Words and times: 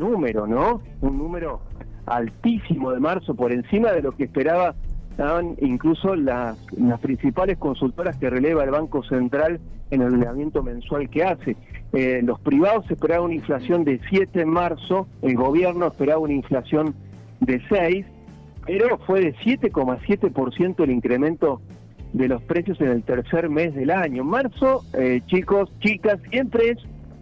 número, 0.00 0.46
¿no? 0.46 0.82
Un 1.00 1.18
número 1.18 1.60
altísimo 2.06 2.90
de 2.90 3.00
marzo, 3.00 3.34
por 3.34 3.52
encima 3.52 3.92
de 3.92 4.02
lo 4.02 4.12
que 4.12 4.24
esperaban 4.24 4.74
incluso 5.60 6.14
las, 6.16 6.56
principales 7.00 7.58
consultoras 7.58 8.16
que 8.16 8.30
releva 8.30 8.64
el 8.64 8.70
Banco 8.70 9.02
Central 9.02 9.60
en 9.90 10.02
el 10.02 10.12
relevamiento 10.12 10.62
mensual 10.62 11.10
que 11.10 11.24
hace. 11.24 11.56
Eh, 11.92 12.20
los 12.24 12.40
privados 12.40 12.90
esperaban 12.90 13.26
una 13.26 13.34
inflación 13.34 13.84
de 13.84 14.00
7 14.08 14.40
en 14.40 14.48
marzo, 14.48 15.08
el 15.22 15.34
gobierno 15.36 15.88
esperaba 15.88 16.20
una 16.20 16.32
inflación 16.32 16.94
de 17.40 17.60
6, 17.68 18.06
pero 18.66 18.98
fue 18.98 19.20
de 19.20 19.34
7,7% 19.36 20.84
el 20.84 20.90
incremento 20.90 21.60
de 22.12 22.28
los 22.28 22.42
precios 22.42 22.80
en 22.80 22.88
el 22.88 23.02
tercer 23.02 23.48
mes 23.48 23.74
del 23.74 23.90
año. 23.90 24.24
Marzo, 24.24 24.84
eh, 24.94 25.20
chicos, 25.26 25.70
chicas, 25.80 26.18
siempre 26.30 26.70
es 26.70 26.78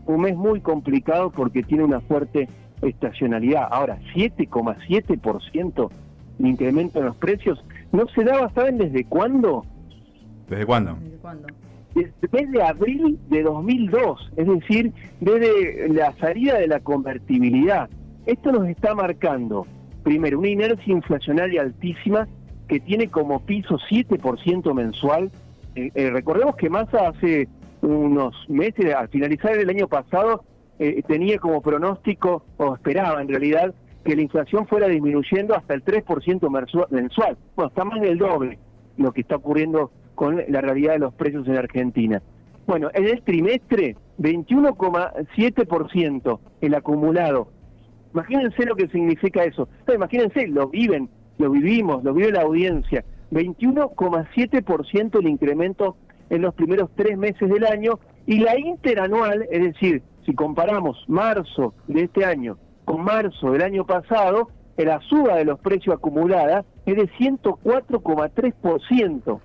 un 0.06 0.22
mes 0.22 0.36
muy 0.36 0.60
complicado 0.60 1.30
porque 1.30 1.62
tiene 1.62 1.84
una 1.84 2.00
fuerte 2.00 2.48
estacionalidad. 2.82 3.68
Ahora, 3.70 3.98
7,7% 4.14 5.90
de 6.38 6.48
incremento 6.48 6.98
en 7.00 7.06
los 7.06 7.16
precios, 7.16 7.62
¿no 7.92 8.06
se 8.08 8.24
daba, 8.24 8.50
saben 8.54 8.78
desde 8.78 9.04
cuándo? 9.04 9.64
¿Desde 10.48 10.66
cuándo? 10.66 10.96
¿Desde 11.00 11.16
cuándo? 11.18 11.48
Desde 12.30 12.62
abril 12.62 13.18
de 13.28 13.42
2002, 13.42 14.32
es 14.36 14.46
decir, 14.46 14.92
desde 15.20 15.88
la 15.88 16.12
salida 16.18 16.58
de 16.58 16.68
la 16.68 16.80
convertibilidad. 16.80 17.88
Esto 18.26 18.52
nos 18.52 18.68
está 18.68 18.94
marcando, 18.94 19.66
primero, 20.04 20.38
una 20.38 20.48
inercia 20.48 20.92
inflacionaria 20.92 21.62
altísima 21.62 22.28
que 22.68 22.78
tiene 22.78 23.08
como 23.08 23.40
piso 23.40 23.78
7% 23.90 24.74
mensual. 24.74 25.30
Eh, 25.74 25.90
eh, 25.94 26.10
recordemos 26.10 26.54
que 26.56 26.68
Massa 26.68 27.08
hace 27.08 27.48
unos 27.80 28.34
meses, 28.48 28.94
al 28.94 29.08
finalizar 29.08 29.56
el 29.56 29.70
año 29.70 29.88
pasado, 29.88 30.44
eh, 30.78 31.02
tenía 31.06 31.38
como 31.38 31.60
pronóstico, 31.60 32.44
o 32.56 32.74
esperaba 32.74 33.20
en 33.20 33.28
realidad, 33.28 33.74
que 34.04 34.16
la 34.16 34.22
inflación 34.22 34.66
fuera 34.66 34.88
disminuyendo 34.88 35.54
hasta 35.54 35.74
el 35.74 35.84
3% 35.84 36.88
mensual. 36.90 37.36
Bueno, 37.56 37.68
está 37.68 37.84
más 37.84 38.00
del 38.00 38.16
doble 38.18 38.58
lo 38.96 39.12
que 39.12 39.20
está 39.20 39.36
ocurriendo 39.36 39.92
con 40.14 40.42
la 40.48 40.60
realidad 40.60 40.94
de 40.94 41.00
los 41.00 41.12
precios 41.14 41.46
en 41.46 41.56
Argentina. 41.56 42.22
Bueno, 42.66 42.90
en 42.92 43.06
el 43.06 43.22
trimestre, 43.22 43.96
21,7% 44.18 46.40
el 46.60 46.74
acumulado. 46.74 47.48
Imagínense 48.12 48.66
lo 48.66 48.76
que 48.76 48.88
significa 48.88 49.44
eso. 49.44 49.70
imagínense, 49.92 50.46
lo 50.48 50.68
viven, 50.68 51.08
lo 51.38 51.50
vivimos, 51.50 52.04
lo 52.04 52.12
vive 52.12 52.32
la 52.32 52.42
audiencia. 52.42 53.04
21,7% 53.30 55.18
el 55.18 55.28
incremento 55.28 55.96
en 56.30 56.42
los 56.42 56.54
primeros 56.54 56.90
tres 56.94 57.16
meses 57.16 57.48
del 57.48 57.64
año 57.64 57.98
y 58.26 58.40
la 58.40 58.58
interanual, 58.58 59.46
es 59.50 59.62
decir, 59.62 60.02
si 60.28 60.34
comparamos 60.34 61.02
marzo 61.08 61.72
de 61.86 62.02
este 62.02 62.26
año 62.26 62.58
con 62.84 63.02
marzo 63.02 63.52
del 63.52 63.62
año 63.62 63.86
pasado, 63.86 64.50
la 64.76 65.00
suba 65.00 65.36
de 65.36 65.46
los 65.46 65.58
precios 65.58 65.96
acumulada 65.96 66.66
es 66.84 66.96
de 66.96 67.08
104,3%. 67.12 69.40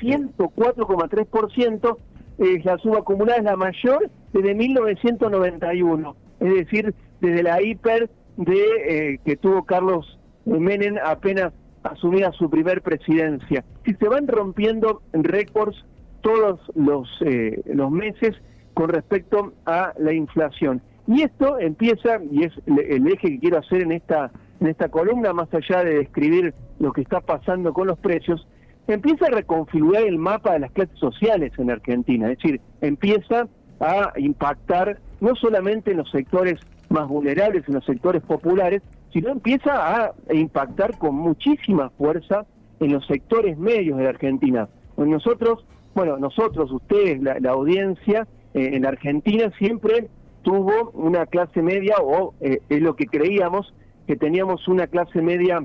104,3% 0.00 1.96
es 2.38 2.64
la 2.64 2.76
suba 2.78 2.98
acumulada, 2.98 3.38
es 3.38 3.44
la 3.44 3.54
mayor 3.56 4.10
desde 4.32 4.56
1991, 4.56 6.16
es 6.40 6.54
decir, 6.54 6.92
desde 7.20 7.44
la 7.44 7.62
hiper 7.62 8.10
de 8.36 8.64
eh, 8.88 9.20
que 9.24 9.36
tuvo 9.36 9.64
Carlos 9.64 10.18
Menem 10.44 10.96
apenas 11.04 11.52
asumida 11.84 12.32
su 12.32 12.50
primer 12.50 12.82
presidencia. 12.82 13.64
Si 13.84 13.94
se 13.94 14.08
van 14.08 14.26
rompiendo 14.26 15.02
récords 15.12 15.84
todos 16.20 16.58
los, 16.74 17.08
eh, 17.20 17.62
los 17.66 17.92
meses 17.92 18.34
con 18.78 18.90
respecto 18.90 19.54
a 19.66 19.92
la 19.98 20.12
inflación. 20.12 20.80
Y 21.08 21.22
esto 21.22 21.58
empieza, 21.58 22.20
y 22.30 22.44
es 22.44 22.52
el 22.64 23.08
eje 23.08 23.30
que 23.30 23.40
quiero 23.40 23.58
hacer 23.58 23.82
en 23.82 23.90
esta, 23.90 24.30
en 24.60 24.68
esta 24.68 24.88
columna, 24.88 25.32
más 25.32 25.52
allá 25.52 25.82
de 25.82 25.96
describir 25.96 26.54
lo 26.78 26.92
que 26.92 27.00
está 27.00 27.20
pasando 27.20 27.72
con 27.72 27.88
los 27.88 27.98
precios, 27.98 28.46
empieza 28.86 29.26
a 29.26 29.30
reconfigurar 29.30 30.04
el 30.04 30.18
mapa 30.18 30.52
de 30.52 30.60
las 30.60 30.70
clases 30.70 30.96
sociales 30.96 31.50
en 31.58 31.72
Argentina, 31.72 32.30
es 32.30 32.38
decir, 32.38 32.60
empieza 32.80 33.48
a 33.80 34.12
impactar 34.16 35.00
no 35.20 35.34
solamente 35.34 35.90
en 35.90 35.96
los 35.96 36.10
sectores 36.12 36.60
más 36.88 37.08
vulnerables, 37.08 37.66
en 37.66 37.74
los 37.74 37.84
sectores 37.84 38.22
populares, 38.22 38.80
sino 39.12 39.30
empieza 39.30 40.04
a 40.04 40.14
impactar 40.32 40.96
con 40.98 41.16
muchísima 41.16 41.90
fuerza 41.98 42.46
en 42.78 42.92
los 42.92 43.04
sectores 43.08 43.58
medios 43.58 43.98
de 43.98 44.04
la 44.04 44.10
Argentina. 44.10 44.68
Nosotros, 44.96 45.66
bueno, 45.96 46.16
nosotros, 46.16 46.70
ustedes, 46.70 47.20
la, 47.20 47.50
audiencia 47.50 48.28
eh, 48.54 48.70
en 48.72 48.86
Argentina 48.86 49.50
siempre 49.58 50.08
tuvo 50.42 50.90
una 50.92 51.26
clase 51.26 51.62
media, 51.62 51.96
o 52.00 52.34
eh, 52.40 52.60
es 52.68 52.80
lo 52.80 52.96
que 52.96 53.06
creíamos, 53.06 53.74
que 54.06 54.16
teníamos 54.16 54.66
una 54.68 54.86
clase 54.86 55.20
media 55.20 55.58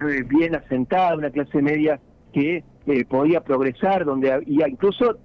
eh, 0.00 0.22
bien 0.26 0.54
asentada, 0.54 1.16
una 1.16 1.30
clase 1.30 1.60
media 1.60 2.00
que 2.32 2.64
podía 3.08 3.40
progresar, 3.40 4.04
donde 4.04 4.44
y 4.46 4.62
incluso 4.62 5.16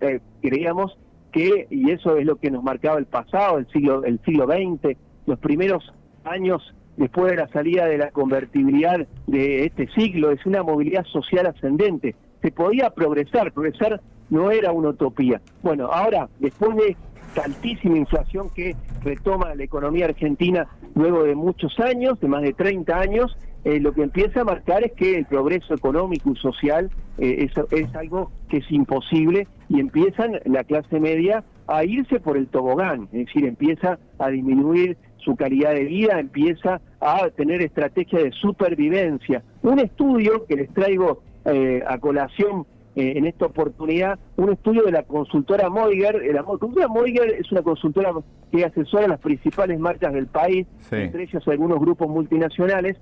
creíamos 0.41 0.97
que, 1.31 1.67
y 1.69 1.91
eso 1.91 2.17
es 2.17 2.25
lo 2.25 2.37
que 2.37 2.49
nos 2.49 2.63
marcaba 2.63 2.97
el 2.97 3.05
pasado, 3.05 3.59
el 3.59 3.67
siglo, 3.67 4.03
el 4.03 4.19
siglo 4.25 4.47
XX, 4.47 4.97
los 5.27 5.37
primeros 5.37 5.93
años 6.23 6.73
después 6.97 7.31
de 7.31 7.37
la 7.37 7.47
salida 7.49 7.85
de 7.85 7.97
la 7.97 8.11
convertibilidad 8.11 9.05
de 9.27 9.65
este 9.65 9.87
siglo, 9.89 10.31
es 10.31 10.45
una 10.45 10.63
movilidad 10.63 11.05
social 11.05 11.45
ascendente. 11.47 12.15
Se 12.41 12.51
podía 12.51 12.89
progresar, 12.89 13.51
progresar 13.51 14.01
no 14.31 14.49
era 14.49 14.71
una 14.71 14.89
utopía. 14.89 15.39
Bueno, 15.61 15.85
ahora, 15.91 16.27
después 16.39 16.75
de 16.77 16.97
esta 17.27 17.43
altísima 17.43 17.97
inflación 17.97 18.49
que 18.49 18.75
retoma 19.03 19.53
la 19.53 19.63
economía 19.63 20.05
argentina 20.05 20.67
luego 20.95 21.23
de 21.23 21.35
muchos 21.35 21.79
años, 21.79 22.19
de 22.19 22.27
más 22.27 22.41
de 22.41 22.53
30 22.53 22.97
años, 22.97 23.37
eh, 23.63 23.79
lo 23.79 23.93
que 23.93 24.01
empieza 24.01 24.41
a 24.41 24.43
marcar 24.43 24.83
es 24.83 24.93
que 24.93 25.17
el 25.17 25.25
progreso 25.25 25.75
económico 25.75 26.31
y 26.31 26.35
social 26.37 26.89
eh, 27.19 27.47
es, 27.47 27.51
es 27.71 27.95
algo 27.95 28.31
que 28.49 28.57
es 28.57 28.71
imposible 28.71 29.47
y 29.69 29.79
empiezan 29.79 30.39
la 30.45 30.63
clase 30.63 30.99
media 30.99 31.43
a 31.67 31.85
irse 31.85 32.19
por 32.19 32.37
el 32.37 32.47
tobogán, 32.47 33.03
es 33.13 33.27
decir, 33.27 33.45
empieza 33.45 33.99
a 34.17 34.29
disminuir 34.29 34.97
su 35.17 35.35
calidad 35.35 35.73
de 35.73 35.85
vida, 35.85 36.19
empieza 36.19 36.81
a 36.99 37.29
tener 37.29 37.61
estrategia 37.61 38.19
de 38.19 38.31
supervivencia. 38.31 39.43
Un 39.61 39.79
estudio 39.79 40.45
que 40.47 40.55
les 40.55 40.73
traigo 40.73 41.21
eh, 41.45 41.83
a 41.87 41.97
colación 41.99 42.65
eh, 42.95 43.13
en 43.15 43.25
esta 43.25 43.45
oportunidad, 43.45 44.19
un 44.35 44.51
estudio 44.51 44.83
de 44.83 44.91
la 44.91 45.03
consultora 45.03 45.69
Moiger. 45.69 46.15
Eh, 46.23 46.33
la 46.33 46.43
consultora 46.43 46.87
Moiger 46.89 47.29
es 47.39 47.51
una 47.51 47.61
consultora 47.61 48.11
que 48.51 48.65
asesora 48.65 49.07
las 49.07 49.19
principales 49.19 49.79
marcas 49.79 50.13
del 50.13 50.27
país, 50.27 50.67
entre 50.91 51.23
ellas 51.23 51.47
algunos 51.47 51.79
grupos 51.79 52.09
multinacionales, 52.09 52.97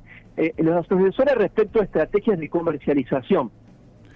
los 0.57 0.77
asesora 0.77 1.33
respecto 1.33 1.81
a 1.81 1.83
estrategias 1.83 2.39
de 2.39 2.49
comercialización. 2.49 3.51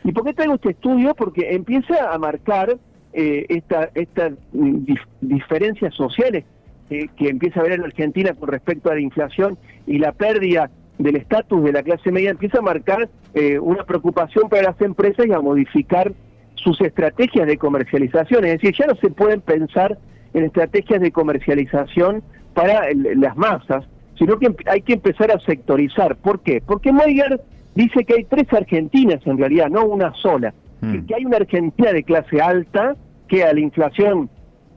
¿Y 0.03 0.11
por 0.11 0.23
qué 0.23 0.33
traigo 0.33 0.55
este 0.55 0.71
estudio? 0.71 1.15
Porque 1.15 1.55
empieza 1.55 2.13
a 2.13 2.17
marcar 2.19 2.77
estas 3.11 3.89
esta, 3.95 4.29
mm, 4.29 4.85
diferencias 5.21 5.93
sociales 5.95 6.45
que 6.89 7.29
empieza 7.29 7.59
a 7.59 7.63
ver 7.63 7.73
en 7.73 7.83
Argentina 7.83 8.33
con 8.33 8.49
respecto 8.49 8.91
a 8.91 8.93
la 8.93 9.01
inflación 9.01 9.57
y 9.87 9.97
la 9.97 10.11
pérdida 10.11 10.69
del 11.03 11.17
estatus 11.17 11.63
de 11.63 11.73
la 11.73 11.83
clase 11.83 12.11
media 12.11 12.31
empieza 12.31 12.59
a 12.59 12.61
marcar 12.61 13.09
eh, 13.33 13.59
una 13.59 13.83
preocupación 13.83 14.49
para 14.49 14.63
las 14.63 14.81
empresas 14.81 15.25
y 15.27 15.33
a 15.33 15.39
modificar 15.39 16.13
sus 16.55 16.79
estrategias 16.81 17.45
de 17.45 17.57
comercialización. 17.57 18.45
Es 18.45 18.53
decir, 18.53 18.73
ya 18.77 18.87
no 18.87 18.95
se 18.95 19.09
pueden 19.09 19.41
pensar 19.41 19.97
en 20.33 20.45
estrategias 20.45 21.01
de 21.01 21.11
comercialización 21.11 22.23
para 22.53 22.87
las 22.93 23.35
masas, 23.35 23.85
sino 24.17 24.39
que 24.39 24.53
hay 24.65 24.81
que 24.81 24.93
empezar 24.93 25.31
a 25.31 25.39
sectorizar. 25.39 26.15
¿Por 26.15 26.41
qué? 26.41 26.61
Porque 26.65 26.91
Moiger 26.91 27.41
dice 27.75 28.05
que 28.05 28.13
hay 28.15 28.23
tres 28.23 28.51
Argentinas 28.53 29.19
en 29.25 29.37
realidad, 29.37 29.69
no 29.69 29.85
una 29.85 30.13
sola. 30.13 30.53
Mm. 30.81 31.05
Que 31.05 31.15
hay 31.15 31.25
una 31.25 31.37
Argentina 31.37 31.91
de 31.91 32.03
clase 32.03 32.41
alta, 32.41 32.95
que 33.27 33.43
a 33.43 33.53
la 33.53 33.59
inflación 33.59 34.29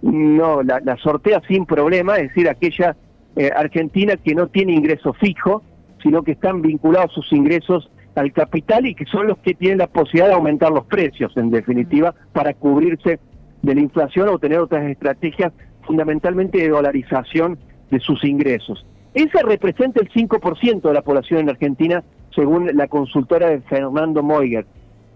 no 0.03 0.63
la, 0.63 0.97
sortea 1.03 1.41
sin 1.47 1.67
problema, 1.67 2.17
es 2.17 2.29
decir, 2.29 2.49
aquella 2.49 2.97
eh, 3.37 3.51
Argentina 3.55 4.17
que 4.17 4.35
no 4.35 4.49
tiene 4.49 4.73
ingreso 4.73 5.13
fijo, 5.15 5.63
sino 6.03 6.23
que 6.23 6.33
están 6.33 6.63
vinculados 6.63 7.13
sus 7.13 7.33
ingresos 7.33 7.91
al 8.15 8.33
capital 8.33 8.87
y 8.87 8.95
que 8.95 9.05
son 9.07 9.27
los 9.27 9.39
que 9.39 9.55
tienen 9.55 9.79
la 9.79 9.87
posibilidad 9.87 10.29
de 10.29 10.35
aumentar 10.35 10.73
los 10.73 10.87
precios, 10.87 11.37
en 11.37 11.51
definitiva, 11.51 12.15
para 12.33 12.55
cubrirse 12.55 13.19
de 13.63 13.75
la 13.75 13.81
inflación 13.81 14.29
o 14.29 14.39
tener 14.39 14.59
otras 14.59 14.89
estrategias 14.89 15.53
fundamentalmente 15.83 16.59
de 16.59 16.69
dolarización 16.69 17.59
de 17.91 18.01
sus 18.01 18.25
ingresos. 18.25 18.85
Esa 19.15 19.43
representa 19.43 20.01
el 20.01 20.11
5% 20.11 20.83
de 20.83 20.93
la 20.93 21.03
población 21.03 21.41
en 21.41 21.51
Argentina, 21.51 22.05
según 22.35 22.71
la 22.75 22.89
consultora 22.89 23.49
de 23.49 23.61
Fernando 23.63 24.23
Moiger, 24.23 24.67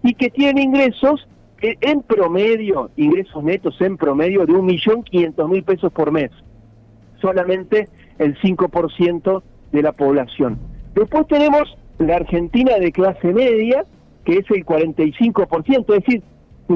y 0.02 0.14
que 0.14 0.30
tiene 0.30 0.62
ingresos 0.62 1.28
en 1.60 2.02
promedio, 2.02 2.90
ingresos 2.96 3.44
netos 3.44 3.78
en 3.80 3.98
promedio 3.98 4.46
de 4.46 4.52
1.500.000 4.54 5.64
pesos 5.64 5.92
por 5.92 6.10
mes. 6.10 6.30
Solamente 7.20 7.88
el 8.18 8.38
5% 8.40 9.42
de 9.72 9.82
la 9.82 9.92
población. 9.92 10.58
Después 10.94 11.26
tenemos 11.28 11.76
la 11.98 12.16
Argentina 12.16 12.78
de 12.78 12.92
clase 12.92 13.32
media, 13.32 13.84
que 14.24 14.38
es 14.38 14.50
el 14.50 14.64
45%, 14.64 15.80
es 15.80 16.04
decir, 16.04 16.22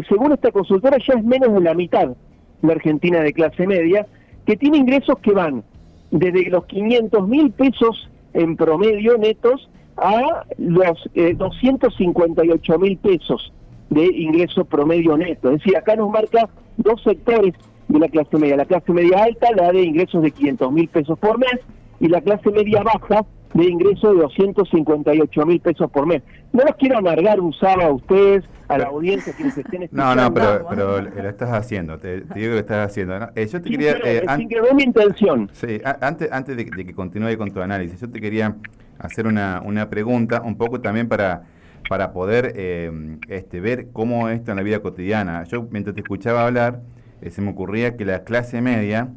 según 0.08 0.32
esta 0.32 0.50
consultora 0.50 0.98
ya 0.98 1.14
es 1.14 1.24
menos 1.24 1.52
de 1.52 1.60
la 1.60 1.74
mitad 1.74 2.14
la 2.62 2.72
Argentina 2.72 3.20
de 3.20 3.32
clase 3.32 3.66
media, 3.66 4.06
que 4.46 4.56
tiene 4.56 4.78
ingresos 4.78 5.18
que 5.18 5.32
van 5.32 5.62
desde 6.10 6.48
los 6.50 6.64
500 6.66 7.28
mil 7.28 7.50
pesos 7.50 8.08
en 8.32 8.56
promedio 8.56 9.18
netos 9.18 9.68
a 9.96 10.44
los 10.58 11.10
258 11.14 12.74
eh, 12.74 12.78
mil 12.78 12.96
pesos 12.98 13.52
de 13.90 14.06
ingreso 14.06 14.64
promedio 14.64 15.16
neto. 15.16 15.50
Es 15.50 15.58
decir, 15.58 15.76
acá 15.76 15.94
nos 15.96 16.10
marca 16.10 16.48
dos 16.76 17.02
sectores 17.02 17.54
de 17.88 17.98
la 17.98 18.08
clase 18.08 18.36
media. 18.38 18.56
La 18.56 18.64
clase 18.64 18.92
media 18.92 19.24
alta, 19.24 19.48
la 19.54 19.70
de 19.72 19.82
ingresos 19.82 20.22
de 20.22 20.30
500 20.30 20.72
mil 20.72 20.88
pesos 20.88 21.18
por 21.18 21.38
mes, 21.38 21.60
y 22.00 22.08
la 22.08 22.20
clase 22.20 22.50
media 22.50 22.82
baja, 22.82 23.24
de 23.54 23.64
ingresos 23.64 24.14
de 24.14 24.22
258 24.22 25.46
mil 25.46 25.60
pesos 25.60 25.90
por 25.90 26.06
mes. 26.06 26.22
No 26.52 26.62
los 26.64 26.76
quiero 26.76 26.98
amargar 26.98 27.40
un 27.40 27.52
sábado 27.54 27.82
a 27.82 27.92
ustedes, 27.94 28.44
a 28.68 28.78
la 28.78 28.86
audiencia, 28.86 29.32
quienes 29.32 29.56
estén 29.56 29.84
escuchando. 29.84 30.14
No, 30.14 30.22
no, 30.22 30.34
pero, 30.34 30.66
pero 30.68 31.00
lo 31.00 31.28
estás 31.28 31.52
haciendo, 31.52 31.98
te, 31.98 32.20
digo 32.20 32.32
que 32.32 32.48
lo 32.48 32.58
estás 32.58 32.90
haciendo. 32.90 33.14
Eh, 33.34 33.46
yo 33.46 33.62
te 33.62 33.70
quería... 33.70 33.92
Eh, 34.04 34.24
sin 34.36 34.48
que 34.48 34.60
mi 34.74 34.82
intención. 34.82 35.50
Sí, 35.52 35.80
antes, 36.00 36.30
antes 36.30 36.56
de, 36.56 36.66
que 36.66 36.94
continúe 36.94 37.36
con 37.38 37.50
tu 37.50 37.60
análisis, 37.60 38.00
yo 38.00 38.10
te 38.10 38.20
quería 38.20 38.56
hacer 38.98 39.26
una, 39.26 39.62
una 39.64 39.88
pregunta, 39.88 40.42
un 40.42 40.56
poco 40.56 40.80
también 40.80 41.08
para 41.08 41.44
para 41.88 42.12
poder 42.12 42.52
eh, 42.56 43.18
este, 43.28 43.60
ver 43.60 43.88
cómo 43.92 44.28
esto 44.28 44.50
en 44.50 44.56
la 44.56 44.62
vida 44.62 44.80
cotidiana. 44.80 45.44
Yo 45.44 45.68
mientras 45.70 45.94
te 45.94 46.00
escuchaba 46.00 46.46
hablar, 46.46 46.80
eh, 47.20 47.30
se 47.30 47.42
me 47.42 47.50
ocurría 47.50 47.96
que 47.96 48.04
la 48.04 48.24
clase 48.24 48.60
media, 48.60 49.08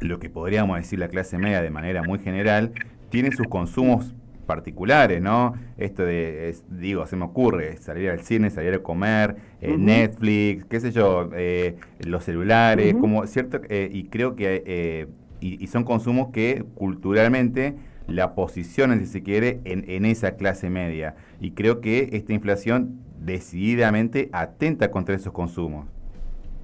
lo 0.00 0.18
que 0.18 0.28
podríamos 0.28 0.76
decir 0.76 0.98
la 0.98 1.08
clase 1.08 1.38
media 1.38 1.62
de 1.62 1.70
manera 1.70 2.02
muy 2.02 2.18
general, 2.18 2.72
tiene 3.08 3.32
sus 3.32 3.46
consumos 3.48 4.14
particulares, 4.46 5.20
¿no? 5.20 5.54
Esto 5.76 6.04
de, 6.04 6.54
digo, 6.70 7.06
se 7.06 7.16
me 7.16 7.24
ocurre, 7.24 7.76
salir 7.76 8.08
al 8.10 8.20
cine, 8.20 8.48
salir 8.50 8.72
a 8.74 8.78
comer, 8.78 9.36
eh, 9.60 9.76
Netflix, 9.76 10.64
qué 10.64 10.80
sé 10.80 10.92
yo, 10.92 11.28
eh, 11.34 11.76
los 12.00 12.24
celulares, 12.24 12.94
como 12.94 13.26
cierto, 13.26 13.60
eh, 13.68 13.90
y 13.92 14.04
creo 14.04 14.36
que, 14.36 15.08
y, 15.40 15.66
son 15.66 15.84
consumos 15.84 16.28
que 16.32 16.64
culturalmente 16.74 17.74
la 18.06 18.34
posicionan, 18.34 19.00
si 19.00 19.06
se 19.06 19.22
quiere, 19.22 19.60
en, 19.64 19.84
en 19.90 20.06
esa 20.06 20.36
clase 20.36 20.70
media. 20.70 21.16
Y 21.40 21.50
creo 21.50 21.80
que 21.80 22.10
esta 22.12 22.32
inflación 22.32 23.00
decididamente 23.18 24.30
atenta 24.32 24.90
contra 24.90 25.14
esos 25.14 25.32
consumos. 25.32 25.86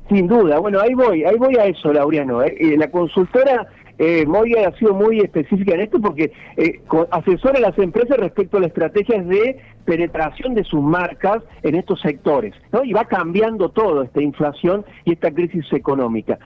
Sin 0.08 0.26
duda, 0.26 0.58
bueno, 0.58 0.80
ahí 0.80 0.94
voy, 0.94 1.24
ahí 1.24 1.36
voy 1.36 1.56
a 1.56 1.64
eso, 1.64 1.92
Laureano. 1.92 2.42
la 2.42 2.90
consultora 2.90 3.66
eh, 4.04 4.26
Moya 4.26 4.66
ha 4.66 4.76
sido 4.78 4.94
muy 4.94 5.20
específica 5.20 5.74
en 5.74 5.82
esto 5.82 6.00
porque 6.00 6.32
eh, 6.56 6.80
asesora 7.12 7.58
a 7.58 7.70
las 7.70 7.78
empresas 7.78 8.16
respecto 8.16 8.56
a 8.56 8.60
las 8.60 8.70
estrategias 8.70 9.24
de 9.28 9.60
penetración 9.84 10.54
de 10.54 10.64
sus 10.64 10.82
marcas 10.82 11.44
en 11.62 11.76
estos 11.76 12.00
sectores, 12.00 12.52
¿no? 12.72 12.82
Y 12.82 12.92
va 12.92 13.04
cambiando 13.04 13.68
todo 13.68 14.02
esta 14.02 14.20
inflación 14.20 14.84
y 15.04 15.12
esta 15.12 15.30
crisis 15.30 15.72
económica. 15.72 16.36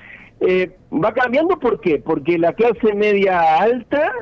Eh, 0.40 0.76
va 0.92 1.14
cambiando 1.14 1.58
¿por 1.58 1.80
qué? 1.80 1.98
Porque 1.98 2.36
la 2.38 2.52
clase 2.52 2.92
media 2.94 3.56
alta 3.56 4.12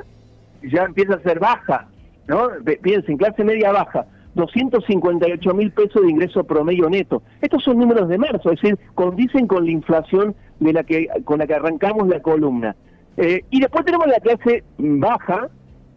ya 0.63 0.85
empieza 0.85 1.15
a 1.15 1.23
ser 1.23 1.41
baja, 1.41 1.89
¿no? 2.29 2.51
Piensen, 2.83 3.17
clase 3.17 3.43
media 3.43 3.73
baja, 3.73 4.07
258 4.37 5.55
mil 5.55 5.73
pesos 5.73 6.03
de 6.03 6.09
ingreso 6.09 6.45
promedio 6.45 6.89
neto. 6.89 7.25
Estos 7.43 7.65
son 7.65 7.81
números 7.81 8.09
de 8.09 8.17
marzo, 8.17 8.53
es 8.53 8.61
decir, 8.61 8.79
condicen 8.95 9.49
con 9.49 9.65
la 9.65 9.73
inflación 9.73 10.37
de 10.61 10.73
la 10.73 10.85
que, 10.85 11.09
con 11.25 11.41
la 11.41 11.49
que 11.49 11.55
arrancamos 11.55 12.07
la 12.07 12.23
columna. 12.23 12.77
Eh, 13.17 13.45
y 13.51 13.61
después 13.61 13.85
tenemos 13.85 14.07
la 14.07 14.21
clase 14.21 14.65
baja, 14.79 15.49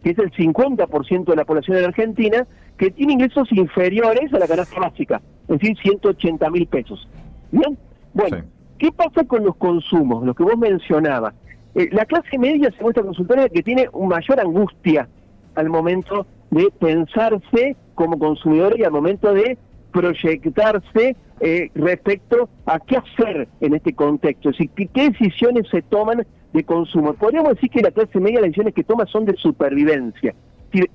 que 0.02 0.10
es 0.10 0.18
el 0.18 0.30
50% 0.32 1.24
de 1.24 1.36
la 1.36 1.44
población 1.44 1.76
de 1.76 1.82
la 1.82 1.88
Argentina, 1.88 2.46
que 2.76 2.90
tiene 2.90 3.14
ingresos 3.14 3.50
inferiores 3.52 4.32
a 4.32 4.38
la 4.38 4.46
canasta 4.46 4.80
básica, 4.80 5.20
es 5.48 5.58
decir, 5.58 5.76
180 5.82 6.50
mil 6.50 6.66
pesos. 6.66 7.08
Bien, 7.50 7.76
bueno, 8.14 8.44
¿qué 8.78 8.92
pasa 8.92 9.24
con 9.24 9.44
los 9.44 9.56
consumos? 9.56 10.24
Lo 10.24 10.34
que 10.34 10.44
vos 10.44 10.56
mencionabas. 10.56 11.34
Eh, 11.74 11.88
la 11.92 12.04
clase 12.04 12.38
media, 12.38 12.70
según 12.76 12.90
esta 12.90 13.02
consultoría, 13.02 13.48
que 13.48 13.62
tiene 13.62 13.88
mayor 13.92 14.40
angustia 14.40 15.08
al 15.56 15.68
momento 15.68 16.26
de 16.50 16.70
pensarse 16.78 17.76
como 17.94 18.18
consumidor 18.18 18.78
y 18.78 18.84
al 18.84 18.92
momento 18.92 19.34
de 19.34 19.58
proyectarse 19.92 21.16
eh, 21.40 21.70
respecto 21.74 22.48
a 22.66 22.78
qué 22.80 22.96
hacer 22.96 23.48
en 23.60 23.74
este 23.74 23.92
contexto, 23.92 24.50
es 24.50 24.58
decir, 24.58 24.88
qué 24.92 25.10
decisiones 25.10 25.68
se 25.70 25.82
toman 25.82 26.26
de 26.52 26.64
consumo. 26.64 27.14
Podríamos 27.14 27.54
decir 27.54 27.70
que 27.70 27.80
la 27.80 27.90
clase 27.90 28.20
media 28.20 28.40
las 28.40 28.48
decisiones 28.48 28.74
que 28.74 28.84
toma 28.84 29.06
son 29.06 29.24
de 29.24 29.34
supervivencia, 29.36 30.34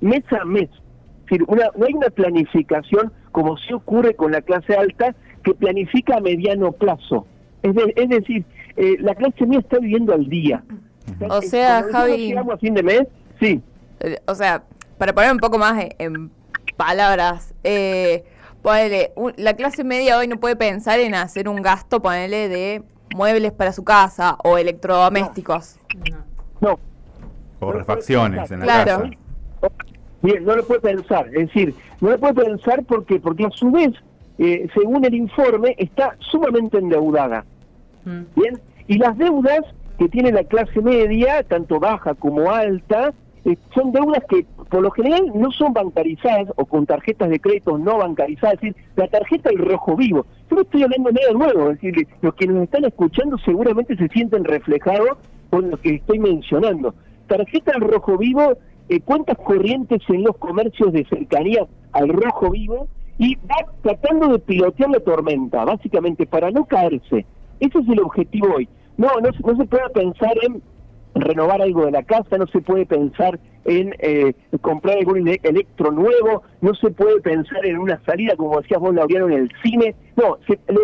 mes 0.02 0.24
a 0.32 0.46
mes. 0.46 0.70
no 1.48 1.86
hay 1.86 1.94
una 1.94 2.10
planificación 2.10 3.12
como 3.32 3.58
se 3.58 3.74
ocurre 3.74 4.16
con 4.16 4.32
la 4.32 4.42
clase 4.42 4.76
alta 4.76 5.16
que 5.44 5.54
planifica 5.54 6.18
a 6.18 6.22
mediano 6.22 6.72
plazo. 6.72 7.26
Es, 7.62 8.10
decir, 8.10 8.44
eh, 8.76 8.98
la 9.00 9.16
clase 9.16 9.46
media 9.46 9.60
está 9.60 9.80
viviendo 9.80 10.14
al 10.14 10.28
día. 10.28 10.64
O 11.30 11.42
sea, 11.42 11.84
Javi... 11.92 12.34
a 12.34 12.58
fin 12.58 12.74
de 12.74 12.84
mes, 12.84 13.04
sí. 13.40 13.62
Eh, 14.02 14.18
o 14.26 14.36
sea, 14.36 14.64
para 14.98 15.14
poner 15.14 15.32
un 15.32 15.38
poco 15.38 15.58
más 15.58 15.86
en, 15.98 16.30
palabras, 16.76 17.54
eh, 17.64 18.24
la 19.38 19.54
clase 19.56 19.84
media 19.84 20.18
hoy 20.18 20.28
no 20.28 20.38
puede 20.38 20.56
pensar 20.56 21.00
en 21.00 21.16
hacer 21.16 21.48
un 21.48 21.62
gasto, 21.62 22.02
ponele, 22.02 22.50
de 22.50 22.84
muebles 23.16 23.52
para 23.52 23.72
su 23.72 23.84
casa 23.84 24.38
o 24.44 24.58
electrodomésticos. 24.58 25.78
No. 26.62 26.80
O 27.60 27.72
refacciones 27.72 28.52
en 28.52 28.60
la 28.62 28.66
casa. 28.66 29.10
Bien, 30.22 30.46
no 30.46 30.56
lo 30.56 30.66
puede 30.66 30.80
pensar. 30.80 31.28
Es 31.28 31.48
decir, 31.48 31.76
no 32.00 32.12
lo 32.12 32.20
puede 32.20 32.34
pensar 32.34 32.84
porque, 32.86 33.20
porque 33.20 33.46
a 33.46 33.50
su 33.52 33.72
vez, 33.72 33.92
eh, 34.38 34.68
según 34.74 35.04
el 35.06 35.14
informe, 35.14 35.76
está 35.78 36.16
sumamente 36.20 36.78
endeudada. 36.78 37.46
Mm. 38.06 38.22
Bien, 38.36 38.62
y 38.88 38.98
las 38.98 39.18
deudas 39.18 39.62
que 39.98 40.10
tiene 40.10 40.32
la 40.32 40.44
clase 40.44 40.82
media, 40.82 41.44
tanto 41.44 41.80
baja 41.80 42.14
como 42.14 42.52
alta, 42.52 43.14
eh, 43.46 43.58
son 43.76 43.92
deudas 43.92 44.24
que 44.30 44.46
por 44.70 44.82
lo 44.82 44.92
general 44.92 45.32
no 45.36 45.52
son 45.52 45.74
bancarizadas 45.74 46.48
o 46.56 46.66
con 46.66 46.86
tarjetas 46.86 47.30
de 47.30 47.40
crédito 47.40 47.78
no 47.78 47.98
bancarizadas, 47.98 48.56
es 48.56 48.62
decir, 48.62 48.76
la 48.96 49.08
tarjeta 49.08 49.50
del 49.50 49.60
rojo 49.60 49.96
vivo. 49.98 50.26
Yo 50.50 50.56
no 50.56 50.62
estoy 50.62 50.84
hablando 50.84 51.12
nada 51.12 51.34
nuevo, 51.34 51.72
es 51.72 51.82
decir, 51.82 52.08
los 52.22 52.34
que 52.36 52.48
nos 52.48 52.64
están 52.64 52.86
escuchando 52.86 53.38
seguramente 53.40 53.98
se 53.98 54.08
sienten 54.08 54.46
reflejados 54.46 55.18
con 55.50 55.70
lo 55.70 55.78
que 55.78 55.96
estoy 55.96 56.20
mencionando. 56.20 56.96
Tarjeta 57.28 57.74
del 57.74 57.82
rojo 57.82 58.18
vivo, 58.18 58.58
eh, 58.90 59.02
cuentas 59.02 59.38
corrientes 59.38 60.02
en 60.08 60.24
los 60.24 60.38
comercios 60.38 60.94
de 60.94 61.06
cercanía 61.06 61.68
al 61.92 62.10
rojo 62.10 62.50
vivo 62.50 62.88
y 63.18 63.36
va 63.36 63.72
tratando 63.82 64.30
de 64.30 64.40
pilotear 64.40 64.90
la 64.90 65.00
tormenta, 65.00 65.66
básicamente 65.66 66.26
para 66.26 66.50
no 66.50 66.66
caerse. 66.66 67.26
Ese 67.60 67.80
es 67.80 67.90
el 67.90 68.00
objetivo 68.00 68.56
hoy. 68.56 68.70
No, 68.98 69.08
no, 69.22 69.30
no 69.46 69.58
se 69.58 69.66
puede 69.66 69.90
pensar 69.90 70.34
en 70.44 70.62
renovar 71.16 71.62
algo 71.62 71.86
de 71.86 71.92
la 71.92 72.04
casa, 72.04 72.38
no 72.38 72.48
se 72.48 72.62
puede 72.62 72.86
pensar 72.86 73.40
en 73.66 73.96
eh, 74.00 74.34
comprar 74.62 74.98
algún 74.98 75.28
electro 75.28 75.92
nuevo, 75.92 76.44
no 76.62 76.74
se 76.76 76.92
puede 76.92 77.22
pensar 77.22 77.66
en 77.66 77.78
una 77.78 78.02
salida, 78.06 78.36
como 78.36 78.60
decías 78.60 78.80
vos, 78.80 78.94
Laureano, 78.94 79.28
en 79.28 79.34
el 79.34 79.52
cine. 79.64 79.96
No, 80.16 80.38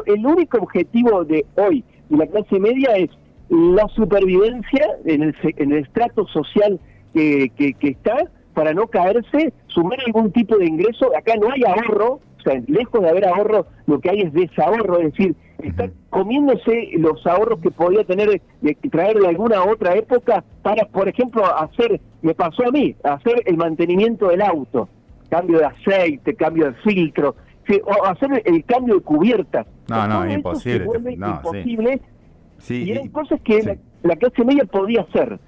el 0.05 0.25
único 0.25 0.57
objetivo 0.57 1.24
de 1.25 1.45
hoy 1.55 1.83
de 2.09 2.17
la 2.17 2.27
clase 2.27 2.59
media 2.59 2.95
es 2.95 3.09
la 3.50 3.88
supervivencia 3.89 4.86
en 5.05 5.24
el, 5.24 5.36
en 5.43 5.71
el 5.71 5.79
estrato 5.79 6.27
social 6.27 6.79
que, 7.13 7.51
que, 7.57 7.74
que 7.74 7.89
está 7.89 8.15
para 8.53 8.74
no 8.74 8.88
caerse, 8.88 9.53
sumar 9.67 10.00
algún 10.05 10.31
tipo 10.31 10.57
de 10.57 10.65
ingreso. 10.65 11.15
Acá 11.17 11.33
no 11.39 11.51
hay 11.51 11.63
ahorro, 11.63 12.19
o 12.38 12.41
sea, 12.43 12.62
lejos 12.67 13.01
de 13.01 13.09
haber 13.09 13.25
ahorro, 13.25 13.65
lo 13.88 14.00
que 14.00 14.09
hay 14.09 14.21
es 14.21 14.33
desahorro, 14.33 15.00
es 15.00 15.12
decir, 15.13 15.36
está 15.67 15.89
comiéndose 16.09 16.89
los 16.97 17.25
ahorros 17.27 17.59
que 17.59 17.71
podía 17.71 18.03
tener, 18.03 18.41
de, 18.61 18.75
traer 18.89 19.17
de 19.17 19.27
alguna 19.27 19.63
otra 19.63 19.95
época 19.95 20.43
para, 20.61 20.85
por 20.85 21.07
ejemplo, 21.07 21.43
hacer, 21.45 21.99
me 22.21 22.33
pasó 22.33 22.67
a 22.67 22.71
mí, 22.71 22.95
hacer 23.03 23.43
el 23.45 23.57
mantenimiento 23.57 24.29
del 24.29 24.41
auto, 24.41 24.87
cambio 25.29 25.59
de 25.59 25.65
aceite, 25.65 26.35
cambio 26.35 26.67
de 26.67 26.73
filtro, 26.75 27.35
o 27.83 28.05
hacer 28.05 28.41
el 28.45 28.63
cambio 28.65 28.95
de 28.95 29.01
cubiertas. 29.01 29.67
No, 29.87 30.07
no, 30.07 30.23
es 30.23 30.35
imposible. 30.35 31.15
No, 31.17 31.29
imposible. 31.29 32.01
Sí. 32.57 32.83
y 32.83 32.91
eran 32.91 33.07
cosas 33.09 33.39
que 33.41 33.63
la, 33.63 33.77
la 34.03 34.15
clase 34.15 34.43
media 34.43 34.65
podía 34.65 35.01
hacer. 35.01 35.39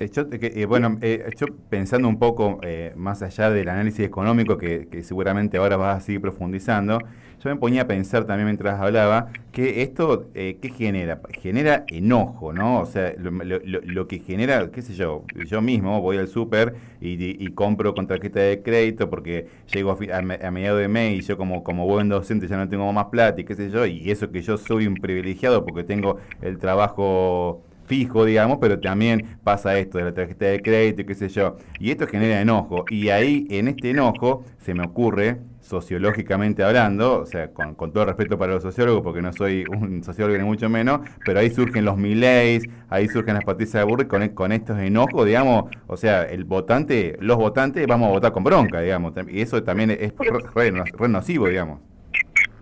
Eh, 0.00 0.08
yo, 0.10 0.24
eh, 0.32 0.64
bueno, 0.64 0.96
eh, 1.02 1.28
yo 1.36 1.46
pensando 1.68 2.08
un 2.08 2.18
poco 2.18 2.58
más 2.96 3.22
allá 3.22 3.50
del 3.50 3.68
análisis 3.68 4.00
económico 4.00 4.56
que, 4.56 4.88
seguramente 5.02 5.58
ahora 5.58 5.76
vas 5.76 5.98
a 5.98 6.00
seguir 6.00 6.22
profundizando, 6.22 7.00
yo 7.44 7.50
me 7.50 7.56
ponía 7.56 7.82
a 7.82 7.86
pensar 7.86 8.24
también 8.24 8.46
mientras 8.46 8.80
hablaba 8.80 9.28
que 9.52 9.82
esto, 9.82 10.30
¿qué 10.32 10.72
genera? 10.74 11.20
Genera 11.32 11.84
enojo, 11.88 12.54
¿no? 12.54 12.80
O 12.80 12.86
sea, 12.86 13.12
lo, 13.18 14.08
que 14.08 14.20
genera, 14.20 14.70
qué 14.70 14.80
sé 14.80 14.94
yo, 14.94 15.24
yo 15.46 15.60
mismo 15.60 16.00
voy 16.00 16.16
al 16.16 16.28
súper 16.28 16.74
y, 17.00 17.46
compro 17.52 17.94
con 17.94 18.06
tarjeta 18.06 18.40
de 18.40 18.62
crédito 18.62 19.10
porque 19.10 19.48
llego 19.70 19.90
a, 19.90 20.18
a, 20.18 20.50
mediado 20.50 20.78
de 20.78 20.88
mes 20.88 21.18
y 21.18 21.20
yo 21.20 21.36
como, 21.36 21.62
como 21.62 21.86
buen 21.86 22.08
docente 22.08 22.48
ya 22.48 22.56
no 22.56 22.68
tengo 22.70 22.90
más 22.92 23.06
plata 23.06 23.38
y 23.42 23.44
qué 23.44 23.54
sé 23.54 23.70
yo, 23.70 23.84
y 23.84 24.10
eso 24.10 24.30
que 24.30 24.40
yo 24.40 24.56
soy 24.56 24.86
un 24.86 24.94
privilegiado 24.94 25.64
porque 25.66 25.84
tengo 25.84 26.16
el 26.40 26.58
trabajo 26.58 27.62
fijo, 27.90 28.24
digamos, 28.24 28.58
pero 28.60 28.78
también 28.78 29.38
pasa 29.42 29.76
esto 29.76 29.98
de 29.98 30.04
la 30.04 30.14
tarjeta 30.14 30.44
de 30.46 30.62
crédito 30.62 31.02
y 31.02 31.06
qué 31.06 31.14
sé 31.16 31.28
yo. 31.28 31.56
Y 31.80 31.90
esto 31.90 32.06
genera 32.06 32.40
enojo. 32.40 32.84
Y 32.88 33.08
ahí, 33.08 33.48
en 33.50 33.66
este 33.66 33.90
enojo, 33.90 34.44
se 34.58 34.74
me 34.74 34.84
ocurre, 34.84 35.40
sociológicamente 35.60 36.62
hablando, 36.62 37.18
o 37.20 37.26
sea, 37.26 37.50
con, 37.52 37.74
todo 37.92 38.04
respeto 38.04 38.38
para 38.38 38.54
los 38.54 38.62
sociólogos, 38.62 39.02
porque 39.02 39.20
no 39.22 39.32
soy 39.32 39.64
un 39.68 40.04
sociólogo 40.04 40.38
ni 40.38 40.44
mucho 40.44 40.68
menos, 40.68 41.00
pero 41.24 41.40
ahí 41.40 41.50
surgen 41.50 41.84
los 41.84 41.96
Mileys, 41.96 42.64
ahí 42.88 43.08
surgen 43.08 43.34
las 43.34 43.44
Patricia 43.44 43.80
de 43.80 43.86
Burri 43.86 44.06
con, 44.06 44.26
con 44.28 44.52
estos 44.52 44.78
enojos, 44.78 45.26
digamos, 45.26 45.64
o 45.88 45.96
sea, 45.96 46.22
el 46.22 46.44
votante, 46.44 47.16
los 47.20 47.36
votantes 47.36 47.86
vamos 47.88 48.08
a 48.08 48.12
votar 48.12 48.32
con 48.32 48.44
bronca, 48.44 48.80
digamos, 48.80 49.12
y 49.28 49.40
eso 49.40 49.62
también 49.64 49.90
es 49.90 50.12
re, 50.54 51.08
nocivo, 51.08 51.48
digamos. 51.48 51.80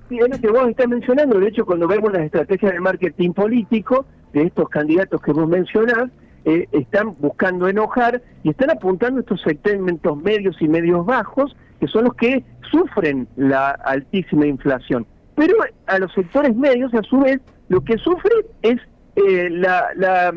Sí, 0.09 0.19
es 0.19 0.29
lo 0.29 0.39
que 0.39 0.49
vos 0.49 0.69
estás 0.71 0.89
mencionando, 0.89 1.39
de 1.39 1.49
hecho, 1.49 1.67
cuando 1.67 1.87
vemos 1.87 2.13
las 2.13 2.23
estrategias 2.23 2.73
de 2.73 2.81
marketing 2.81 3.33
político 3.33 4.07
de 4.33 4.43
estos 4.43 4.69
candidatos 4.69 5.21
que 5.23 5.33
vos 5.33 5.49
mencionás, 5.49 6.11
eh, 6.45 6.67
están 6.73 7.15
buscando 7.19 7.69
enojar 7.69 8.23
y 8.43 8.51
están 8.51 8.71
apuntando 8.71 9.21
estos 9.21 9.43
segmentos 9.43 10.17
medios 10.17 10.57
y 10.61 10.69
medios 10.69 11.05
bajos, 11.05 11.57
que 11.81 11.87
son 11.89 12.05
los 12.05 12.15
que 12.15 12.45
sufren 12.71 13.29
la 13.37 13.71
altísima 13.71 14.47
inflación. 14.47 15.07
Pero 15.35 15.55
a 15.87 15.99
los 15.99 16.13
sectores 16.13 16.55
medios, 16.57 16.93
a 16.95 17.03
su 17.03 17.21
vez, 17.21 17.41
lo 17.69 17.83
que 17.83 17.99
sufre 17.99 18.33
es 18.63 18.79
eh, 19.17 19.51
la, 19.51 19.89
la, 19.95 20.33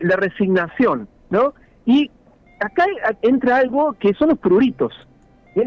la, 0.00 0.16
resignación, 0.16 1.08
¿no? 1.30 1.54
Y 1.86 2.10
acá 2.60 2.84
entra 3.22 3.58
algo 3.58 3.94
que 3.94 4.14
son 4.14 4.30
los 4.30 4.38
pruritos, 4.38 4.92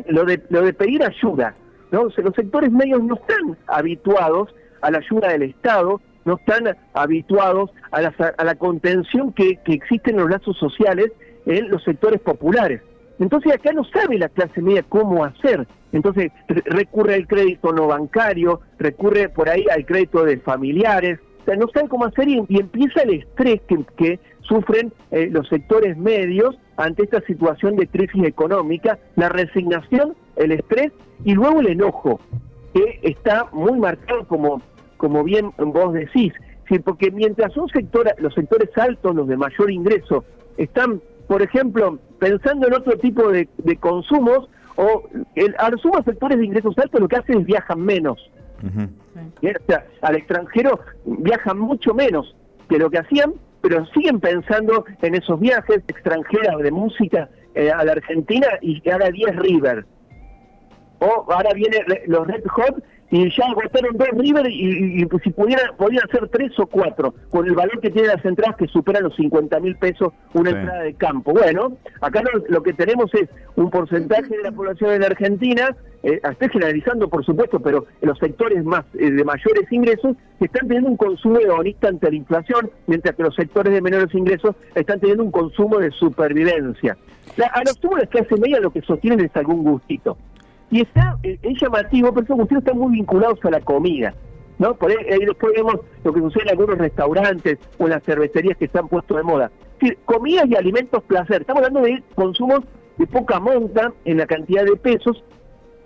lo 0.07 0.25
de, 0.25 0.43
lo 0.49 0.61
de 0.61 0.73
pedir 0.73 1.03
ayuda, 1.03 1.53
¿no? 1.91 2.05
los 2.05 2.35
sectores 2.35 2.71
medios 2.71 3.03
no 3.03 3.15
están 3.15 3.57
habituados 3.67 4.53
a 4.81 4.91
la 4.91 4.97
ayuda 4.99 5.29
del 5.29 5.43
Estado, 5.43 6.01
no 6.25 6.35
están 6.35 6.75
habituados 6.93 7.71
a 7.91 8.01
la, 8.01 8.13
a 8.37 8.43
la 8.43 8.55
contención 8.55 9.31
que, 9.33 9.57
que 9.57 9.73
existe 9.73 10.11
en 10.11 10.17
los 10.17 10.29
lazos 10.29 10.57
sociales 10.57 11.11
en 11.45 11.69
los 11.69 11.83
sectores 11.83 12.19
populares. 12.21 12.81
Entonces 13.19 13.53
acá 13.53 13.71
no 13.71 13.83
sabe 13.85 14.17
la 14.17 14.29
clase 14.29 14.61
media 14.61 14.83
cómo 14.83 15.23
hacer. 15.23 15.65
Entonces 15.91 16.31
recurre 16.47 17.15
al 17.15 17.27
crédito 17.27 17.71
no 17.71 17.87
bancario, 17.87 18.59
recurre 18.77 19.29
por 19.29 19.49
ahí 19.49 19.65
al 19.71 19.85
crédito 19.85 20.25
de 20.25 20.37
familiares, 20.37 21.19
o 21.41 21.45
sea, 21.45 21.55
no 21.55 21.67
saben 21.71 21.87
cómo 21.87 22.05
hacer 22.05 22.27
y, 22.27 22.39
empieza 22.49 23.03
el 23.03 23.21
estrés 23.21 23.61
que, 23.97 24.19
sufren 24.41 24.91
eh, 25.09 25.27
los 25.31 25.47
sectores 25.47 25.97
medios 25.97 26.55
ante 26.77 27.03
esta 27.03 27.21
situación 27.21 27.75
de 27.77 27.87
crisis 27.87 28.23
económica, 28.25 28.99
la 29.15 29.29
resignación, 29.29 30.15
el 30.35 30.51
estrés 30.51 30.91
y 31.23 31.33
luego 31.33 31.61
el 31.61 31.67
enojo, 31.67 32.19
que 32.73 32.99
está 33.01 33.47
muy 33.53 33.79
marcado 33.79 34.27
como 34.27 34.61
como 35.05 35.23
bien 35.23 35.51
vos 35.55 35.93
decís, 35.93 36.33
sí, 36.67 36.79
porque 36.79 37.11
mientras 37.11 37.55
un 37.57 37.69
sector, 37.69 38.11
los 38.17 38.33
sectores 38.33 38.75
altos, 38.75 39.15
los 39.15 39.27
de 39.27 39.37
mayor 39.37 39.69
ingreso, 39.69 40.25
están, 40.57 40.99
por 41.27 41.43
ejemplo, 41.43 41.99
pensando 42.17 42.65
en 42.65 42.73
otro 42.73 42.97
tipo 42.97 43.29
de, 43.29 43.47
consumos, 43.79 44.49
o 44.77 45.03
el, 45.35 45.53
a 45.59 45.69
los 45.69 45.79
sectores 46.03 46.39
de 46.39 46.45
ingresos 46.45 46.75
altos 46.79 46.99
lo 46.99 47.07
que 47.07 47.17
hacen 47.17 47.41
es 47.41 47.45
viajan 47.45 47.81
menos. 47.81 48.31
al 50.01 50.15
extranjero 50.15 50.79
viajan 51.05 51.59
mucho 51.59 51.93
menos 51.93 52.35
que 52.67 52.79
lo 52.79 52.89
que 52.89 52.97
hacían, 52.97 53.35
pero 53.61 53.85
siguen 53.93 54.19
pensando 54.19 54.85
en 55.03 55.13
esos 55.13 55.39
viajes 55.39 55.83
extranjeros 55.87 56.63
de 56.63 56.71
música 56.71 57.29
eh, 57.53 57.69
a 57.69 57.83
la 57.83 57.91
Argentina 57.91 58.47
y 58.59 58.81
ahora 58.89 59.11
10 59.11 59.35
River. 59.35 59.85
O 60.97 61.31
ahora 61.31 61.53
viene 61.53 61.77
los 62.07 62.25
Red 62.25 62.43
Hot 62.47 62.83
y 63.15 63.29
ya 63.29 63.45
agotaron 63.45 63.95
dos 63.95 64.09
River 64.09 64.45
y, 64.49 65.07
si 65.23 65.29
pudiera, 65.29 65.71
podían 65.77 66.05
ser 66.09 66.27
tres 66.27 66.51
o 66.59 66.67
cuatro, 66.67 67.13
con 67.29 67.47
el 67.47 67.55
valor 67.55 67.79
que 67.79 67.89
tienen 67.89 68.11
las 68.11 68.25
entradas 68.25 68.57
que 68.57 68.67
superan 68.67 69.03
los 69.03 69.15
50 69.15 69.57
mil 69.61 69.77
pesos 69.77 70.11
una 70.33 70.49
entrada 70.49 70.81
de 70.81 70.93
campo. 70.95 71.31
Bueno, 71.31 71.77
acá 72.01 72.21
lo, 72.49 72.61
que 72.61 72.73
tenemos 72.73 73.13
es 73.13 73.29
un 73.55 73.69
porcentaje 73.69 74.35
de 74.35 74.43
la 74.43 74.51
población 74.51 74.91
en 74.91 75.03
Argentina, 75.05 75.73
eh, 76.03 76.19
estoy 76.29 76.49
generalizando 76.49 77.07
por 77.07 77.23
supuesto, 77.23 77.61
pero 77.61 77.85
en 78.01 78.09
los 78.09 78.19
sectores 78.19 78.65
más 78.65 78.83
eh, 78.95 79.09
de 79.09 79.23
mayores 79.23 79.71
ingresos 79.71 80.17
que 80.37 80.45
están 80.45 80.67
teniendo 80.67 80.89
un 80.89 80.97
consumo 80.97 81.39
hedonista 81.39 81.87
ante 81.87 82.09
la 82.09 82.17
inflación, 82.17 82.69
mientras 82.85 83.15
que 83.15 83.23
los 83.23 83.35
sectores 83.35 83.73
de 83.73 83.81
menores 83.81 84.13
ingresos 84.13 84.57
están 84.75 84.99
teniendo 84.99 85.23
un 85.23 85.31
consumo 85.31 85.77
de 85.77 85.89
supervivencia. 85.91 86.97
a 87.49 87.63
los 87.63 87.79
túmulos 87.79 88.03
de 88.03 88.09
clase 88.09 88.35
media 88.35 88.59
lo 88.59 88.71
que 88.71 88.81
sostienen 88.81 89.21
es 89.21 89.35
algún 89.37 89.63
gustito. 89.63 90.17
Y 90.71 90.81
está, 90.81 91.17
eh, 91.23 91.37
es 91.41 91.61
llamativo, 91.61 92.13
pero 92.13 92.23
esos 92.23 92.37
gustos 92.37 92.57
están 92.59 92.77
muy 92.77 92.93
vinculados 92.93 93.39
a 93.43 93.51
la 93.51 93.61
comida. 93.61 94.13
¿no? 94.57 94.73
Por 94.75 94.91
ahí, 94.91 95.25
después 95.25 95.53
vemos 95.55 95.75
lo 96.03 96.13
que 96.13 96.21
sucede 96.21 96.43
en 96.43 96.49
algunos 96.49 96.77
restaurantes 96.77 97.57
o 97.77 97.85
en 97.85 97.89
las 97.91 98.03
cervecerías 98.03 98.57
que 98.57 98.65
están 98.65 98.87
puestos 98.87 99.17
de 99.17 99.23
moda. 99.23 99.51
Comidas 100.05 100.45
y 100.47 100.55
alimentos 100.55 101.03
placer. 101.03 101.41
Estamos 101.41 101.63
hablando 101.63 101.81
de 101.81 102.01
consumos 102.15 102.61
de 102.97 103.07
poca 103.07 103.39
monta 103.39 103.91
en 104.05 104.17
la 104.17 104.25
cantidad 104.25 104.63
de 104.63 104.75
pesos, 104.77 105.23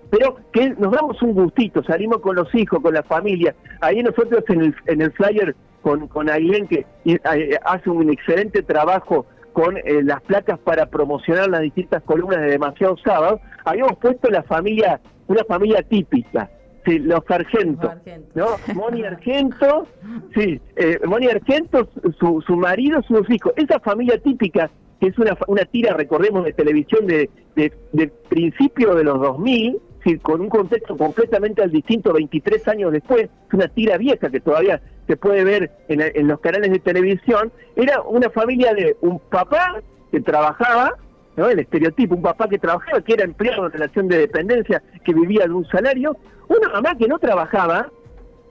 pero 0.10 0.38
que 0.52 0.70
nos 0.72 0.92
damos 0.92 1.22
un 1.22 1.34
gustito, 1.34 1.84
salimos 1.84 2.20
con 2.20 2.36
los 2.36 2.54
hijos, 2.54 2.80
con 2.82 2.94
la 2.94 3.04
familia. 3.04 3.56
Ahí 3.82 4.02
nosotros 4.04 4.44
en 4.50 4.62
el, 4.62 4.76
en 4.86 5.02
el 5.02 5.12
flyer 5.12 5.56
con, 5.82 6.08
con 6.08 6.30
Ailén, 6.30 6.68
que 6.68 6.86
eh, 7.06 7.20
hace 7.64 7.90
un 7.90 8.10
excelente 8.10 8.62
trabajo 8.62 9.26
con 9.60 9.76
eh, 9.76 10.02
las 10.04 10.22
placas 10.22 10.58
para 10.60 10.86
promocionar 10.86 11.50
las 11.50 11.60
distintas 11.60 12.02
columnas 12.04 12.40
de 12.40 12.52
Demasiado 12.52 12.96
Sábado, 13.04 13.42
habíamos 13.66 13.98
puesto 13.98 14.30
la 14.30 14.42
familia, 14.44 15.02
una 15.28 15.44
familia 15.44 15.84
típica, 15.84 16.50
sí, 16.86 17.00
los 17.00 17.30
Argentos, 17.30 17.92
¿no? 18.36 18.46
Moni 18.74 19.04
Argento, 19.04 19.86
sí, 20.34 20.62
eh, 20.78 20.98
Moni 21.06 21.28
Argento, 21.28 21.90
su, 22.18 22.42
su 22.48 22.56
marido, 22.56 23.02
sus 23.04 23.30
hijos, 23.30 23.52
esa 23.58 23.82
familia 23.82 24.18
típica, 24.20 24.72
que 25.02 25.08
es 25.08 25.20
una, 25.20 25.38
una 25.48 25.66
tira, 25.66 25.94
recordemos, 25.94 26.46
de 26.46 26.54
televisión 26.54 27.06
de, 27.06 27.30
de, 27.58 27.74
de 27.92 28.08
principio 28.30 28.96
de 28.96 29.04
los 29.04 29.20
2000, 29.20 29.78
con 30.22 30.40
un 30.40 30.48
contexto 30.48 30.96
completamente 30.96 31.62
al 31.62 31.72
distinto 31.72 32.14
23 32.14 32.66
años 32.70 32.94
después, 32.94 33.24
es 33.24 33.54
una 33.54 33.68
tira 33.68 33.98
vieja 33.98 34.30
que 34.30 34.40
todavía 34.40 34.82
se 35.10 35.18
puede 35.18 35.44
ver 35.44 35.72
en, 35.88 36.28
los 36.28 36.40
canales 36.40 36.70
de 36.70 36.78
televisión, 36.78 37.52
era 37.76 38.00
una 38.04 38.30
familia 38.30 38.76
de 38.76 38.96
un 39.02 39.18
papá 39.18 39.82
que 40.12 40.22
trabajaba, 40.22 40.94
¿no? 41.36 41.50
el 41.50 41.58
estereotipo, 41.58 42.14
un 42.14 42.22
papá 42.22 42.48
que 42.48 42.60
trabajaba, 42.60 43.02
que 43.02 43.14
era 43.14 43.24
empleado 43.24 43.66
en 43.66 43.72
relación 43.72 44.08
de 44.08 44.20
dependencia, 44.20 44.84
que 45.04 45.16
vivía 45.16 45.46
de 45.46 45.54
un 45.54 45.66
salario, 45.66 46.16
una 46.48 46.70
mamá 46.70 46.96
que 46.96 47.08
no 47.08 47.18
trabajaba, 47.18 47.90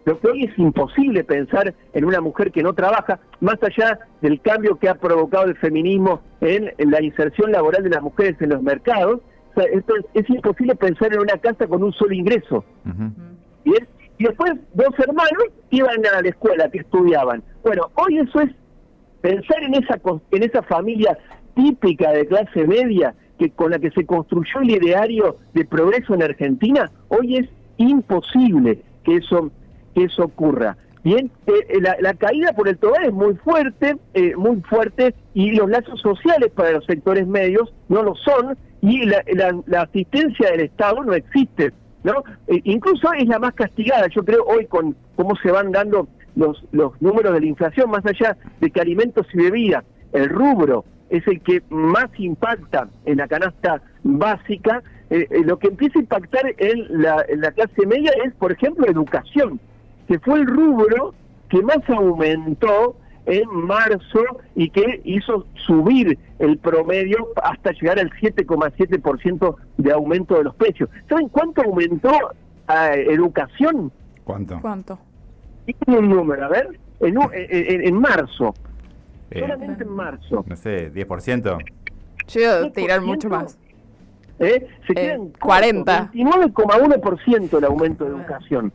lo 0.04 0.18
que 0.18 0.26
hoy 0.26 0.44
es 0.46 0.58
imposible 0.58 1.22
pensar 1.22 1.72
en 1.92 2.04
una 2.04 2.20
mujer 2.20 2.50
que 2.50 2.64
no 2.64 2.72
trabaja, 2.72 3.20
más 3.38 3.62
allá 3.62 4.00
del 4.20 4.40
cambio 4.40 4.80
que 4.80 4.88
ha 4.88 4.96
provocado 4.96 5.44
el 5.44 5.56
feminismo 5.58 6.22
en 6.40 6.72
la 6.90 7.00
inserción 7.00 7.52
laboral 7.52 7.84
de 7.84 7.90
las 7.90 8.02
mujeres 8.02 8.34
en 8.40 8.48
los 8.48 8.62
mercados, 8.62 9.20
es 10.14 10.28
imposible 10.28 10.74
pensar 10.74 11.12
en 11.12 11.20
una 11.20 11.38
casa 11.38 11.68
con 11.68 11.84
un 11.84 11.92
solo 11.92 12.14
ingreso. 12.14 12.64
Y 13.64 13.74
después 14.24 14.52
dos 14.74 14.98
hermanos 14.98 15.44
iban 15.70 16.04
a 16.06 16.22
la 16.22 16.28
escuela, 16.28 16.70
que 16.70 16.78
estudiaban. 16.78 17.42
Bueno, 17.62 17.90
hoy 17.94 18.18
eso 18.18 18.40
es 18.40 18.50
pensar 19.20 19.62
en 19.62 19.74
esa, 19.74 20.00
en 20.30 20.42
esa 20.42 20.62
familia 20.62 21.18
típica 21.54 22.12
de 22.12 22.26
clase 22.26 22.66
media 22.66 23.14
que 23.38 23.50
con 23.50 23.70
la 23.70 23.78
que 23.78 23.90
se 23.90 24.04
construyó 24.04 24.60
el 24.60 24.70
ideario 24.70 25.38
de 25.54 25.64
progreso 25.64 26.14
en 26.14 26.22
Argentina, 26.22 26.90
hoy 27.08 27.36
es 27.36 27.48
imposible 27.76 28.82
que 29.04 29.16
eso, 29.16 29.50
que 29.94 30.04
eso 30.04 30.24
ocurra. 30.24 30.76
Bien, 31.04 31.30
eh, 31.46 31.52
eh, 31.68 31.80
la, 31.80 32.14
caída 32.14 32.52
por 32.52 32.68
el 32.68 32.76
total 32.76 33.04
es 33.04 33.12
muy 33.12 33.34
fuerte, 33.36 33.96
eh, 34.14 34.34
muy 34.36 34.60
fuerte, 34.62 35.14
y 35.32 35.52
los 35.52 35.70
lazos 35.70 36.00
sociales 36.00 36.50
para 36.54 36.72
los 36.72 36.84
sectores 36.84 37.26
medios 37.26 37.72
no 37.88 38.02
lo 38.02 38.14
son, 38.16 38.58
y 38.82 39.06
la, 39.06 39.22
asistencia 39.80 40.50
del 40.50 40.60
Estado 40.60 41.02
no 41.04 41.14
existe, 41.14 41.72
¿no? 42.04 42.22
incluso 42.64 43.12
es 43.12 43.26
la 43.26 43.38
más 43.38 43.54
castigada, 43.54 44.06
yo 44.08 44.24
creo, 44.24 44.44
hoy 44.44 44.66
con 44.66 44.96
cómo 45.16 45.34
se 45.42 45.50
van 45.50 45.72
dando 45.72 46.08
los, 46.36 46.64
los 46.72 47.00
números 47.02 47.32
de 47.34 47.40
la 47.40 47.46
inflación, 47.46 47.90
más 47.90 48.04
allá 48.06 48.36
de 48.60 48.70
que 48.70 48.80
alimentos 48.80 49.26
y 49.34 49.38
bebidas, 49.38 49.84
el 50.12 50.28
rubro 50.28 50.84
es 51.10 51.26
el 51.26 51.40
que 51.40 51.62
más 51.70 52.08
impacta 52.18 52.88
en 53.04 53.18
la 53.18 53.28
canasta 53.28 53.82
básica, 54.02 54.82
lo 55.44 55.58
que 55.58 55.68
empieza 55.68 55.98
a 55.98 56.02
impactar 56.02 56.54
en 56.58 57.02
la 57.02 57.52
clase 57.52 57.86
media 57.86 58.12
es, 58.24 58.34
por 58.34 58.52
ejemplo, 58.52 58.86
educación 58.86 59.58
que 60.08 60.18
fue 60.18 60.40
el 60.40 60.46
rubro 60.46 61.14
que 61.50 61.62
más 61.62 61.78
aumentó 61.88 62.96
en 63.28 63.66
marzo 63.66 64.24
y 64.56 64.70
que 64.70 65.02
hizo 65.04 65.46
subir 65.66 66.18
el 66.38 66.56
promedio 66.58 67.28
hasta 67.42 67.72
llegar 67.72 67.98
al 67.98 68.10
7,7% 68.10 69.56
de 69.76 69.92
aumento 69.92 70.36
de 70.36 70.44
los 70.44 70.54
precios. 70.54 70.88
¿Saben 71.08 71.28
cuánto 71.28 71.62
aumentó 71.62 72.10
a 72.66 72.94
educación? 72.94 73.92
¿Cuánto? 74.24 74.58
¿Cuánto? 74.60 74.98
un 75.86 76.08
número, 76.08 76.46
a 76.46 76.48
ver, 76.48 76.80
en, 77.00 77.94
marzo. 78.00 78.54
Eh, 79.30 79.40
solamente 79.40 79.82
en 79.82 79.90
marzo. 79.90 80.44
No 80.48 80.56
sé, 80.56 80.90
10%. 80.92 81.58
Yo 82.28 82.40
iba 82.40 82.70
tirar 82.72 83.02
mucho 83.02 83.28
más. 83.28 83.58
¿Eh? 84.38 84.66
Se 84.86 84.92
eh, 84.92 84.94
quedan 84.94 85.28
40. 85.38 86.12
29,1% 86.12 87.58
el 87.58 87.64
aumento 87.64 88.04
de 88.04 88.10
educación. 88.10 88.72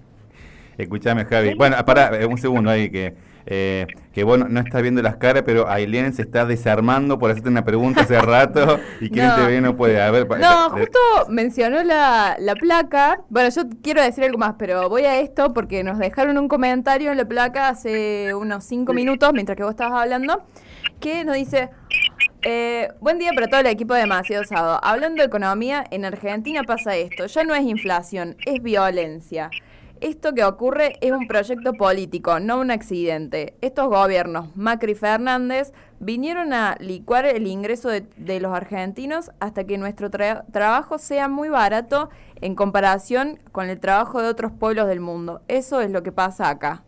Escúchame, 0.77 1.25
Javi. 1.25 1.55
Bueno, 1.55 1.77
para 1.85 2.21
eh, 2.21 2.25
un 2.27 2.37
segundo 2.37 2.69
ahí 2.69 2.91
que 2.91 3.15
eh, 3.45 3.87
que 4.13 4.23
bueno, 4.23 4.47
no 4.49 4.59
está 4.59 4.79
viendo 4.81 5.01
las 5.01 5.17
caras, 5.17 5.43
pero 5.45 5.67
Ailén 5.69 6.13
se 6.13 6.21
está 6.21 6.45
desarmando 6.45 7.19
por 7.19 7.31
hacerte 7.31 7.49
una 7.49 7.63
pregunta 7.63 8.01
hace 8.01 8.19
rato 8.21 8.79
y 9.01 9.09
quien 9.09 9.27
No. 9.27 9.35
te 9.35 9.41
ve 9.45 9.61
no 9.61 9.75
puede. 9.75 10.01
A 10.01 10.11
ver, 10.11 10.27
No, 10.39 10.69
justo 10.69 10.99
mencionó 11.29 11.83
la, 11.83 12.35
la 12.39 12.55
placa. 12.55 13.21
Bueno, 13.29 13.49
yo 13.49 13.63
quiero 13.81 14.01
decir 14.01 14.23
algo 14.23 14.37
más, 14.37 14.55
pero 14.57 14.87
voy 14.89 15.03
a 15.03 15.19
esto 15.19 15.53
porque 15.53 15.83
nos 15.83 15.97
dejaron 15.99 16.37
un 16.37 16.47
comentario 16.47 17.11
en 17.11 17.17
la 17.17 17.25
placa 17.25 17.69
hace 17.69 18.33
unos 18.33 18.63
cinco 18.63 18.93
minutos, 18.93 19.31
mientras 19.33 19.55
que 19.57 19.63
vos 19.63 19.71
estabas 19.71 20.01
hablando, 20.01 20.43
que 20.99 21.25
nos 21.25 21.35
dice, 21.35 21.69
eh, 22.43 22.89
buen 22.99 23.19
día 23.19 23.31
para 23.33 23.47
todo 23.47 23.59
el 23.61 23.67
equipo 23.67 23.93
de 23.93 24.01
Demasiado 24.01 24.43
Sábado. 24.45 24.79
Hablando 24.83 25.21
de 25.21 25.27
economía, 25.27 25.83
en 25.91 26.05
Argentina 26.05 26.63
pasa 26.63 26.95
esto. 26.95 27.25
Ya 27.25 27.43
no 27.43 27.55
es 27.55 27.63
inflación, 27.63 28.35
es 28.45 28.61
violencia. 28.61 29.49
Esto 30.03 30.33
que 30.33 30.43
ocurre 30.43 30.97
es 30.99 31.13
un 31.13 31.27
proyecto 31.27 31.71
político, 31.75 32.41
no 32.41 32.59
un 32.59 32.71
accidente. 32.71 33.55
Estos 33.61 33.87
gobiernos, 33.87 34.53
Macri 34.53 34.91
y 34.91 34.95
Fernández, 34.95 35.71
vinieron 36.01 36.51
a 36.51 36.75
licuar 36.81 37.25
el 37.25 37.47
ingreso 37.47 37.87
de, 37.87 38.39
los 38.41 38.51
argentinos 38.53 39.31
hasta 39.39 39.63
que 39.63 39.77
nuestro 39.77 40.11
tra- 40.11 40.43
trabajo 40.51 40.97
sea 40.97 41.29
muy 41.29 41.47
barato 41.47 42.09
en 42.41 42.53
comparación 42.53 43.39
con 43.53 43.69
el 43.69 43.79
trabajo 43.79 44.21
de 44.21 44.27
otros 44.27 44.51
pueblos 44.51 44.87
del 44.89 44.99
mundo. 44.99 45.39
Eso 45.47 45.79
es 45.79 45.89
lo 45.89 46.03
que 46.03 46.11
pasa 46.11 46.49
acá. 46.49 46.83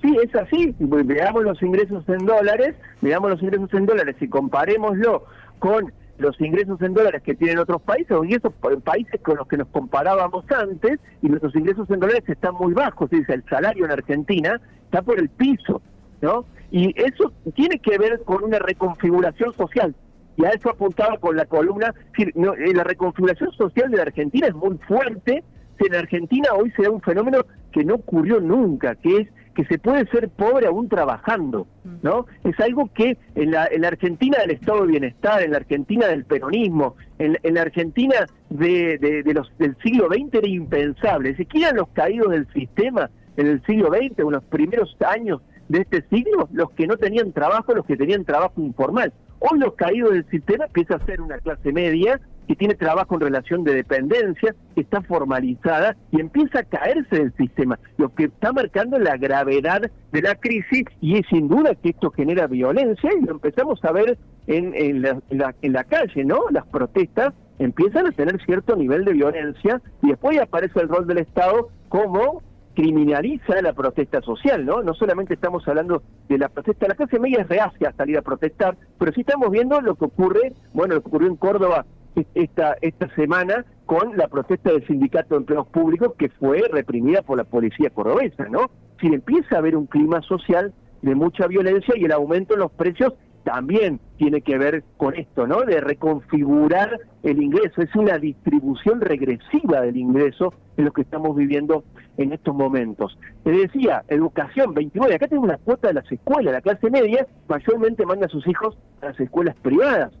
Sí, 0.00 0.16
es 0.22 0.32
así. 0.36 0.76
Ve- 0.78 1.02
Veamos 1.02 1.42
los 1.42 1.60
ingresos 1.60 2.08
en 2.08 2.24
dólares, 2.24 2.76
veamos 3.00 3.30
los 3.30 3.42
ingresos 3.42 3.74
en 3.74 3.84
dólares 3.84 4.14
y 4.20 4.28
comparémoslo 4.28 5.24
con 5.58 5.92
los 6.18 6.40
ingresos 6.40 6.80
en 6.82 6.94
dólares 6.94 7.22
que 7.22 7.34
tienen 7.34 7.58
otros 7.58 7.82
países, 7.82 8.10
o 8.12 8.24
esos 8.24 8.52
pa- 8.54 8.76
países 8.76 9.20
con 9.20 9.36
los 9.36 9.46
que 9.46 9.56
nos 9.56 9.68
comparábamos 9.68 10.44
antes, 10.50 10.98
y 11.22 11.28
nuestros 11.28 11.54
ingresos 11.54 11.88
en 11.90 12.00
dólares 12.00 12.24
están 12.26 12.54
muy 12.54 12.72
bajos. 12.72 13.10
Dice, 13.10 13.34
el 13.34 13.44
salario 13.44 13.84
en 13.84 13.90
Argentina 13.92 14.60
está 14.84 15.02
por 15.02 15.18
el 15.18 15.28
piso, 15.28 15.82
¿no? 16.22 16.44
Y 16.70 16.94
eso 17.00 17.32
tiene 17.54 17.78
que 17.78 17.98
ver 17.98 18.22
con 18.24 18.42
una 18.44 18.58
reconfiguración 18.58 19.52
social. 19.54 19.94
Y 20.36 20.44
a 20.44 20.50
eso 20.50 20.68
apuntaba 20.70 21.16
con 21.18 21.36
la 21.36 21.46
columna. 21.46 21.94
Eh, 22.18 22.32
la 22.74 22.84
reconfiguración 22.84 23.52
social 23.52 23.90
de 23.90 23.96
la 23.96 24.02
Argentina 24.02 24.48
es 24.48 24.54
muy 24.54 24.76
fuerte. 24.86 25.44
En 25.78 25.94
Argentina 25.94 26.48
hoy 26.54 26.70
se 26.72 26.82
da 26.82 26.90
un 26.90 27.00
fenómeno 27.00 27.38
que 27.72 27.84
no 27.84 27.94
ocurrió 27.94 28.40
nunca, 28.40 28.94
que 28.96 29.16
es 29.18 29.28
que 29.56 29.64
se 29.64 29.78
puede 29.78 30.06
ser 30.10 30.28
pobre 30.28 30.66
aún 30.66 30.88
trabajando, 30.88 31.66
¿no? 32.02 32.26
Es 32.44 32.60
algo 32.60 32.90
que 32.94 33.16
en 33.34 33.50
la, 33.52 33.66
en 33.66 33.80
la 33.82 33.88
Argentina 33.88 34.38
del 34.38 34.50
Estado 34.52 34.82
de 34.82 34.88
Bienestar, 34.88 35.42
en 35.42 35.52
la 35.52 35.56
Argentina 35.56 36.06
del 36.08 36.24
peronismo, 36.26 36.94
en, 37.18 37.38
en 37.42 37.54
la 37.54 37.62
Argentina 37.62 38.26
de, 38.50 38.98
de- 38.98 39.22
de 39.22 39.34
los, 39.34 39.50
del 39.58 39.74
siglo 39.82 40.08
XX 40.08 40.34
era 40.34 40.46
impensable. 40.48 41.34
Si 41.36 41.46
quieran 41.46 41.76
los 41.76 41.88
caídos 41.88 42.30
del 42.30 42.46
sistema 42.52 43.10
en 43.38 43.46
el 43.46 43.62
siglo 43.64 43.88
XX 43.88 44.18
en 44.18 44.30
los 44.30 44.44
primeros 44.44 44.94
años 45.08 45.40
de 45.68 45.80
este 45.80 46.04
siglo, 46.10 46.48
los 46.52 46.70
que 46.72 46.86
no 46.86 46.96
tenían 46.98 47.32
trabajo, 47.32 47.74
los 47.74 47.86
que 47.86 47.96
tenían 47.96 48.24
trabajo 48.24 48.60
informal. 48.60 49.12
Hoy 49.38 49.58
los 49.58 49.74
caídos 49.74 50.12
del 50.12 50.26
sistema 50.30 50.66
empieza 50.66 50.96
a 50.96 51.04
ser 51.06 51.20
una 51.20 51.38
clase 51.38 51.72
media 51.72 52.20
que 52.46 52.56
tiene 52.56 52.74
trabajo 52.74 53.14
en 53.14 53.20
relación 53.20 53.64
de 53.64 53.74
dependencia, 53.74 54.54
está 54.76 55.00
formalizada 55.02 55.96
y 56.10 56.20
empieza 56.20 56.60
a 56.60 56.64
caerse 56.64 57.16
del 57.16 57.32
sistema, 57.36 57.78
lo 57.96 58.14
que 58.14 58.24
está 58.24 58.52
marcando 58.52 58.98
la 58.98 59.16
gravedad 59.16 59.90
de 60.12 60.22
la 60.22 60.34
crisis 60.34 60.84
y 61.00 61.18
es 61.18 61.26
sin 61.28 61.48
duda 61.48 61.74
que 61.74 61.90
esto 61.90 62.10
genera 62.10 62.46
violencia 62.46 63.10
y 63.18 63.24
lo 63.24 63.32
empezamos 63.32 63.84
a 63.84 63.92
ver 63.92 64.18
en, 64.46 64.74
en, 64.74 65.02
la, 65.02 65.20
en, 65.30 65.38
la, 65.38 65.54
en 65.62 65.72
la 65.72 65.84
calle, 65.84 66.24
¿no? 66.24 66.40
Las 66.50 66.66
protestas 66.66 67.34
empiezan 67.58 68.06
a 68.06 68.12
tener 68.12 68.40
cierto 68.44 68.76
nivel 68.76 69.04
de 69.04 69.12
violencia 69.12 69.80
y 70.02 70.08
después 70.08 70.38
aparece 70.40 70.80
el 70.80 70.88
rol 70.88 71.06
del 71.06 71.18
Estado 71.18 71.70
como 71.88 72.42
criminaliza 72.76 73.60
la 73.62 73.72
protesta 73.72 74.20
social, 74.20 74.64
¿no? 74.64 74.82
No 74.82 74.92
solamente 74.94 75.34
estamos 75.34 75.66
hablando 75.66 76.02
de 76.28 76.38
la 76.38 76.50
protesta, 76.50 76.86
la 76.86 76.94
clase 76.94 77.18
media 77.18 77.40
es 77.40 77.48
reacia 77.48 77.88
a 77.88 77.92
salir 77.94 78.18
a 78.18 78.22
protestar, 78.22 78.76
pero 78.98 79.12
sí 79.12 79.22
estamos 79.22 79.50
viendo 79.50 79.80
lo 79.80 79.94
que 79.94 80.04
ocurre, 80.04 80.52
bueno, 80.74 80.94
lo 80.94 81.00
que 81.00 81.08
ocurrió 81.08 81.28
en 81.28 81.36
Córdoba 81.36 81.86
esta, 82.34 82.76
esta 82.80 83.14
semana 83.14 83.64
con 83.84 84.16
la 84.16 84.28
protesta 84.28 84.72
del 84.72 84.86
Sindicato 84.86 85.34
de 85.34 85.40
Empleados 85.40 85.68
Públicos 85.68 86.14
que 86.18 86.28
fue 86.28 86.62
reprimida 86.70 87.22
por 87.22 87.38
la 87.38 87.44
policía 87.44 87.90
cordobesa, 87.90 88.48
¿no? 88.48 88.70
Si 89.00 89.06
empieza 89.08 89.56
a 89.56 89.58
haber 89.58 89.76
un 89.76 89.86
clima 89.86 90.22
social 90.22 90.72
de 91.02 91.14
mucha 91.14 91.46
violencia 91.46 91.94
y 91.96 92.04
el 92.04 92.12
aumento 92.12 92.54
en 92.54 92.60
los 92.60 92.72
precios 92.72 93.14
también 93.44 94.00
tiene 94.16 94.40
que 94.40 94.58
ver 94.58 94.82
con 94.96 95.14
esto, 95.14 95.46
¿no? 95.46 95.60
De 95.60 95.80
reconfigurar 95.80 96.98
el 97.22 97.40
ingreso. 97.40 97.80
Es 97.80 97.94
una 97.94 98.18
distribución 98.18 99.00
regresiva 99.00 99.82
del 99.82 99.96
ingreso 99.96 100.52
en 100.76 100.86
lo 100.86 100.92
que 100.92 101.02
estamos 101.02 101.36
viviendo 101.36 101.84
en 102.16 102.32
estos 102.32 102.56
momentos. 102.56 103.16
Te 103.44 103.52
decía, 103.52 104.02
educación 104.08 104.74
29, 104.74 105.14
acá 105.14 105.28
tenemos 105.28 105.48
una 105.48 105.58
cuota 105.58 105.88
de 105.88 105.94
las 105.94 106.10
escuelas, 106.10 106.54
la 106.54 106.60
clase 106.60 106.90
media 106.90 107.24
mayormente 107.46 108.04
manda 108.04 108.26
a 108.26 108.30
sus 108.30 108.44
hijos 108.48 108.76
a 109.00 109.06
las 109.06 109.20
escuelas 109.20 109.54
privadas. 109.62 110.12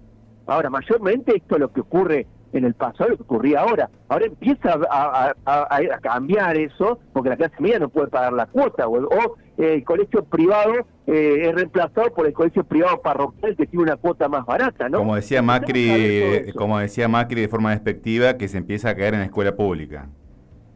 Ahora, 0.46 0.70
mayormente 0.70 1.36
esto 1.36 1.56
es 1.56 1.60
lo 1.60 1.72
que 1.72 1.80
ocurre 1.80 2.26
en 2.52 2.64
el 2.64 2.74
pasado, 2.74 3.10
lo 3.10 3.16
que 3.16 3.22
ocurría 3.24 3.60
ahora. 3.60 3.90
Ahora 4.08 4.26
empieza 4.26 4.78
a, 4.90 5.34
a- 5.44 5.66
a- 5.70 5.76
a 5.76 5.98
cambiar 6.00 6.56
eso, 6.56 6.98
porque 7.12 7.28
la 7.30 7.36
clase 7.36 7.54
media 7.58 7.78
no 7.80 7.88
puede 7.88 8.06
pagar 8.08 8.32
la 8.32 8.46
cuota, 8.46 8.86
o, 8.88 8.98
o, 9.04 9.36
eh, 9.58 9.74
el 9.74 9.84
colegio 9.84 10.24
privado 10.24 10.72
eh, 11.06 11.42
es 11.48 11.54
reemplazado 11.54 12.12
por 12.14 12.26
el 12.26 12.32
colegio 12.32 12.64
privado 12.64 13.00
parroquial 13.02 13.56
que 13.56 13.66
tiene 13.66 13.82
una 13.84 13.96
cuota 13.96 14.28
más 14.28 14.46
barata, 14.46 14.88
¿no? 14.88 14.98
Como 14.98 15.16
decía 15.16 15.42
Macri, 15.42 16.52
como 16.54 16.78
decía 16.78 17.08
Macri 17.08 17.40
de 17.42 17.48
forma 17.48 17.70
despectiva, 17.72 18.36
que 18.36 18.48
se 18.48 18.58
empieza 18.58 18.90
a 18.90 18.94
caer 18.94 19.14
en 19.14 19.20
la 19.20 19.26
escuela 19.26 19.54
pública. 19.56 20.08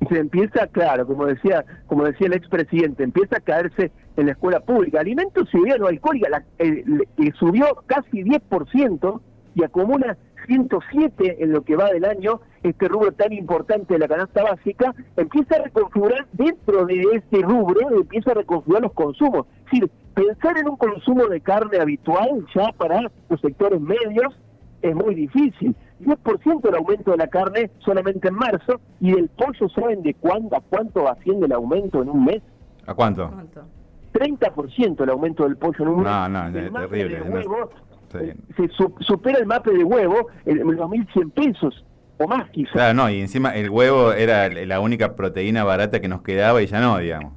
se 0.08 0.18
empieza, 0.18 0.66
claro, 0.66 1.06
como 1.06 1.26
decía, 1.26 1.64
como 1.86 2.04
decía 2.04 2.26
el 2.26 2.32
expresidente, 2.32 3.04
empieza 3.04 3.36
a 3.36 3.40
caerse 3.40 3.92
en 4.16 4.26
la 4.26 4.32
escuela 4.32 4.60
pública. 4.60 4.98
Alimentos 5.00 5.48
y 5.52 5.58
bebidas 5.58 5.78
no 5.78 5.88
la- 6.30 6.44
eh, 6.58 6.82
le- 6.86 7.08
eh, 7.26 7.32
subió 7.38 7.66
casi 7.86 8.22
10% 8.22 9.20
y 9.54 9.64
acumula 9.64 10.16
107 10.46 11.42
en 11.42 11.52
lo 11.52 11.62
que 11.62 11.76
va 11.76 11.90
del 11.90 12.04
año, 12.04 12.40
este 12.62 12.88
rubro 12.88 13.12
tan 13.12 13.32
importante 13.32 13.94
de 13.94 14.00
la 14.00 14.08
canasta 14.08 14.42
básica, 14.42 14.94
empieza 15.16 15.56
a 15.56 15.62
reconfigurar 15.64 16.26
dentro 16.32 16.84
de 16.86 17.00
este 17.14 17.42
rubro, 17.42 17.80
empieza 17.90 18.32
a 18.32 18.34
reconfigurar 18.34 18.82
los 18.82 18.92
consumos. 18.92 19.46
Es 19.66 19.70
decir, 19.80 19.90
pensar 20.14 20.58
en 20.58 20.68
un 20.68 20.76
consumo 20.76 21.26
de 21.26 21.40
carne 21.40 21.78
habitual 21.78 22.44
ya 22.54 22.72
para 22.76 23.00
los 23.28 23.40
sectores 23.40 23.80
medios 23.80 24.34
es 24.82 24.94
muy 24.94 25.14
difícil. 25.14 25.74
10% 26.00 26.68
el 26.68 26.74
aumento 26.74 27.10
de 27.10 27.18
la 27.18 27.26
carne 27.28 27.70
solamente 27.80 28.28
en 28.28 28.34
marzo 28.34 28.80
y 29.00 29.12
del 29.12 29.28
pollo, 29.28 29.68
¿saben 29.68 30.02
de 30.02 30.14
cuándo 30.14 30.56
a 30.56 30.60
cuánto 30.62 31.04
va 31.04 31.12
haciendo 31.12 31.44
el 31.46 31.52
aumento 31.52 32.02
en 32.02 32.08
un 32.08 32.24
mes? 32.24 32.42
¿A 32.86 32.94
cuánto? 32.94 33.28
¿Cuánto? 33.28 33.62
30% 34.12 35.02
el 35.04 35.10
aumento 35.10 35.44
del 35.44 35.56
pollo 35.56 35.76
en 35.84 35.88
un 35.88 36.02
No, 36.02 36.28
mes. 36.28 36.72
no, 36.72 36.80
terrible, 36.88 37.18
de 37.20 37.24
no- 37.28 37.34
huevo, 37.36 37.70
Sí. 38.12 38.18
eh, 38.20 38.36
se 38.56 38.68
su- 38.68 38.94
supera 39.00 39.38
el 39.38 39.46
mape 39.46 39.72
de 39.72 39.84
huevo 39.84 40.28
en 40.44 40.58
en 40.60 40.76
los 40.76 40.88
1.100 40.90 41.30
pesos 41.30 41.84
o 42.18 42.26
más 42.28 42.50
quizás. 42.50 42.72
Claro, 42.72 42.94
no, 42.94 43.08
y 43.10 43.20
encima 43.20 43.54
el 43.56 43.70
huevo 43.70 44.12
era 44.12 44.48
la 44.48 44.80
única 44.80 45.14
proteína 45.16 45.64
barata 45.64 46.00
que 46.00 46.08
nos 46.08 46.22
quedaba 46.22 46.60
y 46.62 46.66
ya 46.66 46.80
no, 46.80 46.98
digamos. 46.98 47.32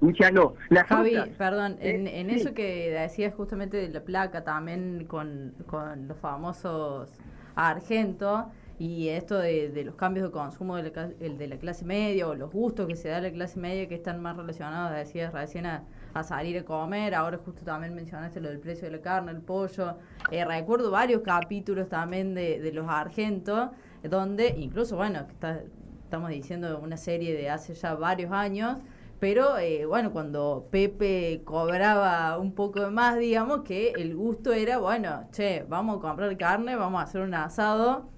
Ya 0.00 0.30
no. 0.30 0.54
La 0.68 0.84
Javi, 0.84 1.16
fruta- 1.16 1.28
perdón, 1.36 1.76
en, 1.80 2.06
Eh, 2.06 2.20
en 2.20 2.30
sí. 2.30 2.36
eso 2.36 2.54
que 2.54 2.90
decías 2.92 3.34
justamente 3.34 3.76
de 3.78 3.88
la 3.88 4.00
placa, 4.00 4.44
también 4.44 5.04
con, 5.08 5.54
con 5.66 6.06
los 6.06 6.16
famosos 6.18 7.10
Argento 7.56 8.46
y 8.78 9.08
esto 9.08 9.36
de, 9.38 9.70
de 9.70 9.84
los 9.84 9.96
cambios 9.96 10.26
de 10.26 10.30
consumo 10.32 10.76
de 10.76 10.92
la, 10.94 11.08
de 11.08 11.48
la 11.48 11.56
clase 11.56 11.84
media 11.84 12.28
o 12.28 12.34
los 12.36 12.52
gustos 12.52 12.86
que 12.86 12.94
se 12.94 13.08
da 13.08 13.16
a 13.16 13.20
la 13.20 13.32
clase 13.32 13.58
media 13.58 13.88
que 13.88 13.96
están 13.96 14.22
más 14.22 14.36
relacionados, 14.36 14.94
decías 14.96 15.32
recién, 15.32 15.66
a, 15.66 15.82
a 16.20 16.24
salir 16.24 16.58
a 16.58 16.64
comer, 16.64 17.14
ahora 17.14 17.38
justo 17.44 17.62
también 17.64 17.94
mencionaste 17.94 18.40
lo 18.40 18.48
del 18.48 18.58
precio 18.60 18.86
de 18.90 18.96
la 18.96 19.02
carne, 19.02 19.32
el 19.32 19.40
pollo. 19.40 19.96
Eh, 20.30 20.44
recuerdo 20.44 20.90
varios 20.90 21.22
capítulos 21.22 21.88
también 21.88 22.34
de, 22.34 22.60
de 22.60 22.72
los 22.72 22.88
Argentos, 22.88 23.70
donde 24.02 24.54
incluso, 24.58 24.96
bueno, 24.96 25.20
está- 25.30 25.62
estamos 26.04 26.30
diciendo 26.30 26.78
una 26.82 26.96
serie 26.96 27.36
de 27.36 27.50
hace 27.50 27.74
ya 27.74 27.94
varios 27.94 28.32
años, 28.32 28.78
pero 29.20 29.58
eh, 29.58 29.84
bueno, 29.84 30.12
cuando 30.12 30.68
Pepe 30.70 31.42
cobraba 31.44 32.38
un 32.38 32.52
poco 32.54 32.90
más, 32.90 33.18
digamos 33.18 33.62
que 33.62 33.90
el 33.96 34.14
gusto 34.14 34.52
era, 34.52 34.78
bueno, 34.78 35.28
che, 35.32 35.64
vamos 35.68 35.98
a 35.98 36.00
comprar 36.00 36.36
carne, 36.36 36.76
vamos 36.76 37.00
a 37.00 37.04
hacer 37.04 37.20
un 37.22 37.34
asado. 37.34 38.08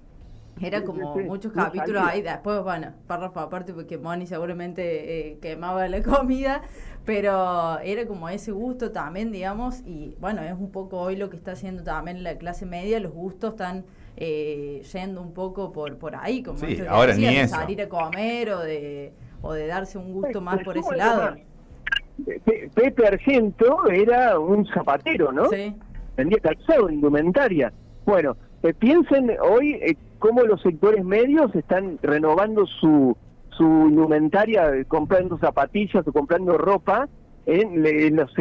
Era 0.61 0.83
como 0.83 1.15
muchos 1.25 1.51
capítulos 1.53 2.03
ahí, 2.05 2.21
después, 2.21 2.61
bueno, 2.61 2.93
párrafo 3.07 3.39
aparte 3.39 3.73
porque 3.73 3.97
Moni 3.97 4.27
seguramente 4.27 5.31
eh, 5.31 5.39
quemaba 5.41 5.87
la 5.87 6.03
comida, 6.03 6.61
pero 7.05 7.79
era 7.79 8.05
como 8.05 8.29
ese 8.29 8.51
gusto 8.51 8.91
también, 8.91 9.31
digamos, 9.31 9.81
y 9.85 10.15
bueno, 10.19 10.41
es 10.43 10.53
un 10.53 10.71
poco 10.71 10.99
hoy 10.99 11.15
lo 11.15 11.29
que 11.29 11.37
está 11.37 11.53
haciendo 11.53 11.83
también 11.83 12.23
la 12.23 12.37
clase 12.37 12.65
media, 12.65 12.99
los 12.99 13.11
gustos 13.11 13.51
están 13.51 13.85
eh, 14.17 14.81
yendo 14.93 15.21
un 15.21 15.33
poco 15.33 15.71
por, 15.71 15.97
por 15.97 16.15
ahí, 16.15 16.43
como 16.43 16.59
Sí, 16.59 16.65
ni 16.65 16.71
decías, 16.73 17.17
de 17.17 17.41
eso. 17.41 17.55
salir 17.55 17.81
a 17.81 17.89
comer 17.89 18.51
o 18.51 18.59
de, 18.59 19.13
o 19.41 19.53
de 19.53 19.67
darse 19.67 19.97
un 19.97 20.13
gusto 20.13 20.41
más 20.41 20.63
por 20.63 20.75
¿cómo 20.75 20.89
ese 20.91 20.97
lado. 20.97 21.35
Pepe 22.75 23.07
Argento 23.07 23.89
era 23.89 24.37
un 24.39 24.65
zapatero, 24.67 25.31
¿no? 25.31 25.45
Sí. 25.49 25.73
vendía 26.15 26.37
calzado, 26.39 26.89
indumentaria. 26.89 27.73
Bueno, 28.05 28.37
eh, 28.63 28.73
piensen 28.73 29.31
hoy 29.41 29.73
eh, 29.81 29.97
cómo 30.19 30.43
los 30.43 30.61
sectores 30.61 31.03
medios 31.03 31.53
están 31.55 31.97
renovando 32.03 32.65
su, 32.67 33.17
su 33.57 33.63
indumentaria, 33.63 34.73
eh, 34.73 34.85
comprando 34.85 35.37
zapatillas 35.37 36.07
o 36.07 36.11
comprando 36.11 36.57
ropa 36.57 37.07
en, 37.45 38.15
los, 38.15 38.31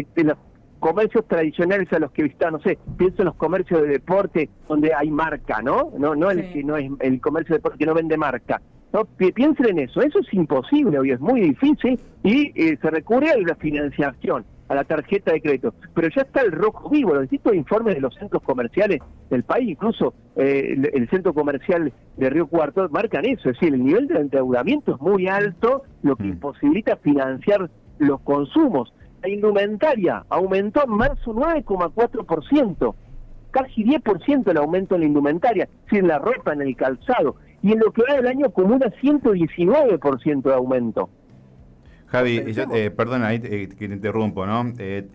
comercios 0.79 1.27
tradicionales 1.29 1.93
a 1.93 1.99
los 1.99 2.11
que 2.13 2.25
visitan, 2.25 2.55
no 2.55 2.61
sé, 2.61 2.79
pienso 2.97 3.23
en 3.23 3.27
los 3.27 3.35
comercios 3.35 3.83
de 3.83 3.89
deporte 3.89 4.49
donde 4.69 4.95
hay 4.95 5.11
marca, 5.11 5.61
¿no? 5.63 5.93
No, 5.99 6.15
no 6.15 6.31
el 6.31 6.53
que 6.53 6.65
no 6.65 6.77
es 6.77 6.91
el 7.01 7.21
comercio 7.21 7.55
de 7.55 7.59
deporte 7.59 7.79
que 7.79 7.87
no 7.87 7.95
vende 7.95 8.17
marca. 8.17 8.61
No, 8.93 9.05
piensen 9.05 9.69
en 9.69 9.79
eso, 9.81 10.01
eso 10.01 10.19
es 10.19 10.35
imposible 10.35 10.99
hoy, 10.99 11.13
es 11.13 11.21
muy 11.21 11.41
difícil 11.41 12.01
y 12.25 12.51
eh, 12.57 12.77
se 12.81 12.91
recurre 12.91 13.31
a 13.31 13.37
la 13.39 13.55
financiación 13.55 14.45
a 14.71 14.75
la 14.77 14.85
tarjeta 14.85 15.33
de 15.33 15.43
crédito. 15.43 15.75
Pero 15.95 16.09
ya 16.15 16.23
está 16.23 16.43
el 16.43 16.53
rojo 16.53 16.89
vivo, 16.89 17.13
los 17.13 17.23
distintos 17.23 17.55
informes 17.55 17.97
de 17.97 18.01
los 18.01 18.15
centros 18.15 18.41
comerciales 18.43 19.01
del 19.29 19.43
país, 19.43 19.71
incluso 19.71 20.15
eh, 20.37 20.77
el, 20.93 21.11
centro 21.11 21.35
comercial 21.35 21.93
de 22.17 22.31
Río 22.31 22.47
Cuarto, 22.47 22.89
marcan 22.89 23.25
eso, 23.25 23.51
es 23.51 23.59
decir, 23.59 23.75
el 23.75 23.85
nivel 23.85 24.07
de 24.07 24.21
endeudamiento 24.21 24.95
es 24.95 25.01
muy 25.01 25.27
alto, 25.27 25.83
lo 26.03 26.15
que 26.15 26.23
mm. 26.23 26.29
imposibilita 26.29 26.97
financiar 26.99 27.69
los 27.99 28.21
consumos. 28.21 28.95
La 29.23 29.29
indumentaria 29.29 30.25
aumentó 30.29 30.85
en 30.85 30.91
marzo 30.91 31.35
9,4%, 31.35 32.95
casi 33.51 33.85
10% 33.85 34.51
el 34.53 34.57
aumento 34.57 34.95
en 34.95 35.01
la 35.01 35.07
indumentaria, 35.09 35.65
es 35.65 35.85
decir, 35.91 36.05
la 36.05 36.21
ropa, 36.21 36.53
en 36.53 36.63
el 36.63 36.77
calzado, 36.77 37.35
y 37.61 37.73
en 37.73 37.81
lo 37.81 37.91
que 37.91 38.03
va 38.09 38.15
del 38.15 38.29
año 38.29 38.47
acumula 38.47 38.87
119% 39.03 40.43
de 40.43 40.55
aumento. 40.55 41.11
Javi, 42.11 42.53
yo, 42.53 42.65
eh, 42.75 42.91
perdona 42.91 43.29
ahí 43.29 43.39
te 43.39 43.85
interrumpo, 43.85 44.45
¿no? 44.47 44.73
Eh, 44.79 45.07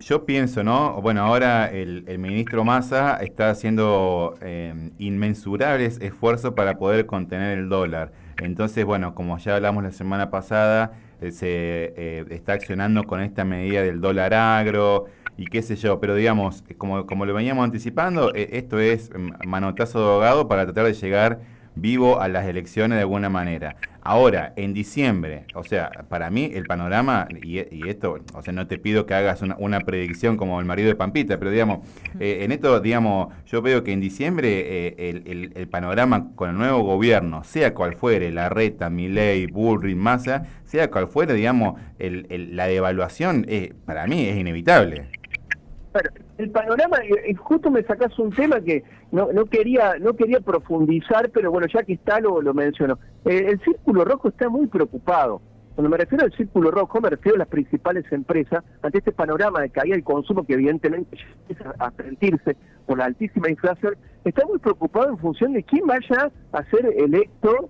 yo, 0.00 0.24
pienso, 0.24 0.64
¿no? 0.64 1.00
Bueno, 1.02 1.22
ahora 1.22 1.66
el, 1.66 2.18
ministro 2.18 2.64
Massa 2.64 3.18
está 3.20 3.50
haciendo 3.50 4.34
eh, 4.40 4.90
inmensurables 4.98 5.98
esfuerzos 6.00 6.54
para 6.54 6.78
poder 6.78 7.04
contener 7.06 7.58
el 7.58 7.68
dólar. 7.68 8.12
Entonces, 8.38 8.84
bueno, 8.86 9.14
como 9.14 9.36
ya 9.38 9.56
hablamos 9.56 9.84
la 9.84 9.90
semana 9.90 10.30
pasada, 10.30 10.92
eh, 11.20 11.30
se 11.32 12.34
está 12.34 12.54
accionando 12.54 13.04
con 13.04 13.20
esta 13.20 13.44
medida 13.44 13.82
del 13.82 14.00
dólar 14.00 14.32
agro 14.32 15.06
y 15.36 15.44
qué 15.46 15.60
sé 15.60 15.76
yo, 15.76 16.00
pero 16.00 16.14
digamos, 16.14 16.64
como, 16.78 17.04
como 17.04 17.26
lo 17.26 17.34
veníamos 17.34 17.64
anticipando, 17.64 18.32
esto 18.34 18.78
es 18.78 19.10
mm, 19.10 19.46
manotazo 19.46 20.00
de 20.00 20.06
ahogado 20.06 20.48
para 20.48 20.64
tratar 20.64 20.86
de 20.86 20.94
llegar 20.94 21.40
vivo 21.74 22.20
a 22.20 22.28
las 22.28 22.46
elecciones 22.46 22.96
de 22.96 23.02
alguna 23.02 23.28
manera. 23.28 23.76
Ahora, 24.02 24.54
en 24.56 24.72
diciembre, 24.72 25.44
o 25.54 25.62
sea, 25.62 25.90
para 26.08 26.30
mí 26.30 26.50
el 26.54 26.64
panorama, 26.64 27.28
y, 27.42 27.58
esto, 27.88 28.18
o 28.34 28.42
sea, 28.42 28.52
no 28.52 28.66
te 28.66 28.78
pido 28.78 29.04
que 29.04 29.14
hagas 29.14 29.42
una, 29.42 29.80
predicción 29.80 30.36
como 30.36 30.58
el 30.58 30.66
marido 30.66 30.88
de 30.88 30.94
Pampita, 30.94 31.38
pero 31.38 31.50
digamos, 31.50 31.86
eh, 32.18 32.38
en 32.42 32.52
esto, 32.52 32.80
digamos, 32.80 33.34
yo 33.46 33.60
veo 33.60 33.84
que 33.84 33.92
en 33.92 34.00
diciembre 34.00 34.96
eh, 34.98 35.50
el, 35.54 35.68
panorama 35.68 36.30
con 36.34 36.50
el 36.50 36.56
nuevo 36.56 36.82
gobierno, 36.82 37.44
sea 37.44 37.74
cual 37.74 37.94
fuere, 37.94 38.30
la 38.30 38.48
reta, 38.48 38.88
Milei, 38.88 39.46
Bullrich, 39.46 39.96
Massa, 39.96 40.44
sea 40.64 40.90
cual 40.90 41.06
fuere, 41.06 41.34
digamos, 41.34 41.78
la 41.98 42.66
devaluación, 42.66 43.44
eh, 43.48 43.74
para 43.84 44.06
mí 44.06 44.26
es 44.26 44.36
inevitable. 44.36 45.10
Bueno, 45.92 46.10
el 46.40 46.50
panorama, 46.50 46.98
eh, 46.98 47.34
justo 47.34 47.70
me 47.70 47.82
sacas 47.82 48.18
un 48.18 48.30
tema 48.30 48.60
que 48.60 48.82
no, 49.12 49.30
no 49.32 49.44
quería 49.44 49.98
no 49.98 50.14
quería 50.14 50.40
profundizar, 50.40 51.30
pero 51.30 51.50
bueno, 51.50 51.66
ya 51.72 51.82
que 51.82 51.92
está 51.94 52.20
lo, 52.20 52.40
lo 52.40 52.54
menciono. 52.54 52.98
Eh, 53.24 53.46
el 53.48 53.60
Círculo 53.60 54.04
Rojo 54.04 54.28
está 54.28 54.48
muy 54.48 54.66
preocupado. 54.66 55.42
Cuando 55.74 55.90
me 55.90 55.98
refiero 55.98 56.24
al 56.24 56.32
Círculo 56.32 56.70
Rojo, 56.70 57.00
me 57.00 57.10
refiero 57.10 57.36
a 57.36 57.40
las 57.40 57.48
principales 57.48 58.04
empresas 58.10 58.64
ante 58.82 58.98
este 58.98 59.12
panorama 59.12 59.60
de 59.60 59.70
caída 59.70 59.94
del 59.94 60.04
consumo 60.04 60.44
que 60.44 60.54
evidentemente 60.54 61.16
empieza 61.48 61.74
a 61.78 61.90
sentirse 61.92 62.56
por 62.86 62.98
la 62.98 63.04
altísima 63.04 63.48
inflación, 63.48 63.94
está 64.24 64.44
muy 64.46 64.58
preocupado 64.58 65.10
en 65.10 65.18
función 65.18 65.52
de 65.52 65.62
quién 65.62 65.86
vaya 65.86 66.30
a 66.52 66.64
ser 66.70 66.86
electo 66.96 67.68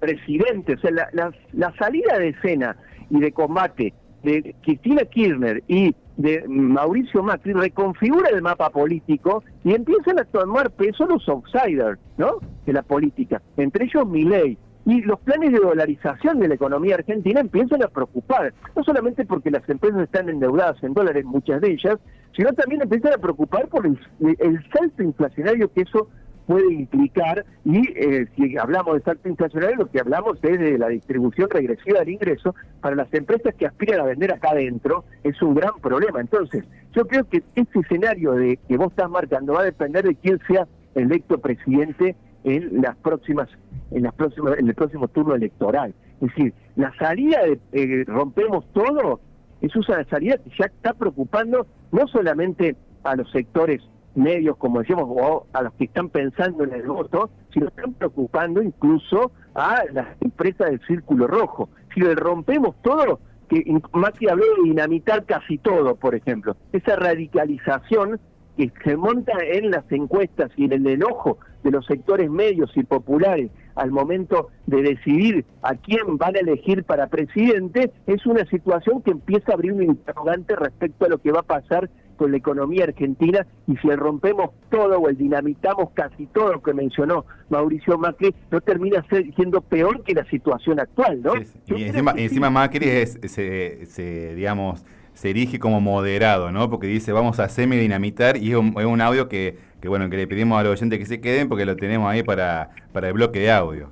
presidente. 0.00 0.74
O 0.74 0.78
sea, 0.78 0.90
la 1.12 1.74
salida 1.78 2.18
de 2.18 2.28
escena 2.28 2.76
y 3.10 3.20
de 3.20 3.32
combate 3.32 3.92
de 4.22 4.54
Cristina 4.62 5.04
Kirchner 5.04 5.62
y 5.66 5.94
de 6.16 6.44
Mauricio 6.46 7.22
Macri 7.22 7.52
reconfigura 7.52 8.28
el 8.30 8.42
mapa 8.42 8.70
político 8.70 9.42
y 9.64 9.74
empiezan 9.74 10.18
a 10.18 10.24
tomar 10.24 10.70
peso 10.70 11.06
los 11.06 11.28
outsiders, 11.28 11.98
¿no? 12.16 12.38
De 12.66 12.72
la 12.72 12.82
política, 12.82 13.40
entre 13.56 13.84
ellos 13.84 14.06
Milei. 14.06 14.58
Y 14.84 15.00
los 15.02 15.20
planes 15.20 15.52
de 15.52 15.60
dolarización 15.60 16.40
de 16.40 16.48
la 16.48 16.54
economía 16.54 16.96
argentina 16.96 17.40
empiezan 17.40 17.84
a 17.84 17.88
preocupar, 17.88 18.52
no 18.74 18.82
solamente 18.82 19.24
porque 19.24 19.50
las 19.50 19.68
empresas 19.68 20.02
están 20.02 20.28
endeudadas 20.28 20.82
en 20.82 20.92
dólares, 20.92 21.24
muchas 21.24 21.60
de 21.60 21.72
ellas, 21.72 21.98
sino 22.34 22.52
también 22.52 22.82
empiezan 22.82 23.12
a 23.12 23.18
preocupar 23.18 23.68
por 23.68 23.86
el, 23.86 23.98
el 24.20 24.60
salto 24.72 25.02
inflacionario 25.04 25.72
que 25.72 25.82
eso 25.82 26.08
puede 26.46 26.72
implicar, 26.72 27.44
y 27.64 27.88
eh, 27.96 28.26
si 28.36 28.56
hablamos 28.56 28.94
de 28.94 29.02
salto 29.02 29.28
inflacionario, 29.28 29.76
lo 29.76 29.90
que 29.90 30.00
hablamos 30.00 30.38
es 30.42 30.58
de 30.58 30.78
la 30.78 30.88
distribución 30.88 31.48
regresiva 31.50 32.00
del 32.00 32.10
ingreso 32.10 32.54
para 32.80 32.96
las 32.96 33.12
empresas 33.14 33.54
que 33.54 33.66
aspiran 33.66 34.00
a 34.00 34.04
vender 34.04 34.32
acá 34.32 34.50
adentro, 34.50 35.04
es 35.22 35.40
un 35.42 35.54
gran 35.54 35.74
problema. 35.80 36.20
Entonces, 36.20 36.64
yo 36.94 37.06
creo 37.06 37.28
que 37.28 37.42
este 37.54 37.78
escenario 37.78 38.32
de 38.32 38.58
que 38.68 38.76
vos 38.76 38.88
estás 38.90 39.10
marcando 39.10 39.54
va 39.54 39.60
a 39.60 39.64
depender 39.64 40.04
de 40.04 40.14
quién 40.16 40.38
sea 40.46 40.66
electo 40.94 41.38
presidente 41.38 42.16
en 42.44 42.82
las 42.82 42.96
próximas, 42.96 43.48
en 43.90 44.02
las 44.02 44.14
próximas, 44.14 44.58
en 44.58 44.68
el 44.68 44.74
próximo 44.74 45.08
turno 45.08 45.34
electoral. 45.34 45.94
Es 46.20 46.28
decir, 46.28 46.54
la 46.76 46.92
salida 46.96 47.40
de 47.42 47.58
eh, 47.72 48.04
rompemos 48.06 48.64
todo 48.72 49.20
es 49.60 49.74
una 49.76 50.04
salida 50.04 50.36
que 50.38 50.50
ya 50.58 50.66
está 50.66 50.92
preocupando 50.92 51.66
no 51.92 52.06
solamente 52.08 52.76
a 53.04 53.16
los 53.16 53.30
sectores 53.30 53.80
medios, 54.14 54.56
como 54.56 54.80
decíamos, 54.80 55.06
o 55.08 55.46
a 55.52 55.62
los 55.62 55.72
que 55.74 55.84
están 55.84 56.08
pensando 56.08 56.64
en 56.64 56.72
el 56.72 56.82
voto, 56.82 57.30
sino 57.52 57.68
están 57.68 57.94
preocupando 57.94 58.62
incluso 58.62 59.32
a 59.54 59.82
las 59.92 60.08
empresas 60.20 60.70
del 60.70 60.80
Círculo 60.86 61.26
Rojo. 61.26 61.68
Si 61.94 62.00
le 62.00 62.14
rompemos 62.14 62.74
todo, 62.82 63.20
que 63.48 63.64
Macri 63.92 64.28
habló 64.28 64.44
de 64.56 64.62
dinamitar 64.64 65.24
casi 65.24 65.58
todo, 65.58 65.96
por 65.96 66.14
ejemplo, 66.14 66.56
esa 66.72 66.96
radicalización 66.96 68.18
que 68.56 68.70
se 68.84 68.96
monta 68.96 69.32
en 69.42 69.70
las 69.70 69.90
encuestas 69.90 70.50
y 70.56 70.64
en 70.64 70.72
el 70.72 70.86
enojo 70.86 71.38
de 71.62 71.70
los 71.70 71.86
sectores 71.86 72.30
medios 72.30 72.70
y 72.76 72.82
populares 72.82 73.50
al 73.74 73.90
momento 73.90 74.48
de 74.66 74.82
decidir 74.82 75.44
a 75.62 75.74
quién 75.74 76.18
van 76.18 76.36
a 76.36 76.40
elegir 76.40 76.84
para 76.84 77.06
presidente, 77.06 77.90
es 78.06 78.26
una 78.26 78.44
situación 78.46 79.02
que 79.02 79.12
empieza 79.12 79.52
a 79.52 79.54
abrir 79.54 79.72
un 79.72 79.82
interrogante 79.82 80.56
respecto 80.56 81.06
a 81.06 81.08
lo 81.08 81.18
que 81.18 81.32
va 81.32 81.40
a 81.40 81.44
pasar 81.44 81.88
con 82.16 82.30
la 82.30 82.36
economía 82.36 82.84
argentina 82.84 83.46
y 83.66 83.76
si 83.76 83.88
el 83.88 83.98
rompemos 83.98 84.50
todo 84.70 84.98
o 84.98 85.08
el 85.08 85.16
dinamitamos 85.16 85.90
casi 85.94 86.26
todo 86.26 86.54
lo 86.54 86.62
que 86.62 86.74
mencionó 86.74 87.24
Mauricio 87.50 87.98
Macri, 87.98 88.34
no 88.50 88.60
termina 88.60 89.04
siendo 89.34 89.60
peor 89.60 90.02
que 90.02 90.14
la 90.14 90.24
situación 90.26 90.80
actual, 90.80 91.22
¿no? 91.22 91.32
Y 91.66 91.84
encima, 91.84 92.50
Macri 92.50 92.88
es, 92.88 93.18
se, 93.24 94.34
digamos, 94.34 94.84
se 95.12 95.30
erige 95.30 95.58
como 95.58 95.80
moderado, 95.80 96.52
¿no? 96.52 96.70
Porque 96.70 96.86
dice, 96.86 97.12
vamos 97.12 97.40
a 97.40 97.48
semi-dinamitar 97.48 98.36
y 98.36 98.52
es 98.52 98.56
un, 98.56 99.00
audio 99.00 99.28
que, 99.28 99.58
que, 99.80 99.88
bueno, 99.88 100.08
que 100.10 100.16
le 100.16 100.26
pedimos 100.26 100.58
a 100.58 100.62
los 100.62 100.72
oyentes 100.72 100.98
que 100.98 101.06
se 101.06 101.20
queden 101.20 101.48
porque 101.48 101.66
lo 101.66 101.76
tenemos 101.76 102.10
ahí 102.10 102.22
para, 102.22 102.70
para 102.92 103.08
el 103.08 103.14
bloque 103.14 103.40
de 103.40 103.50
audios. 103.50 103.90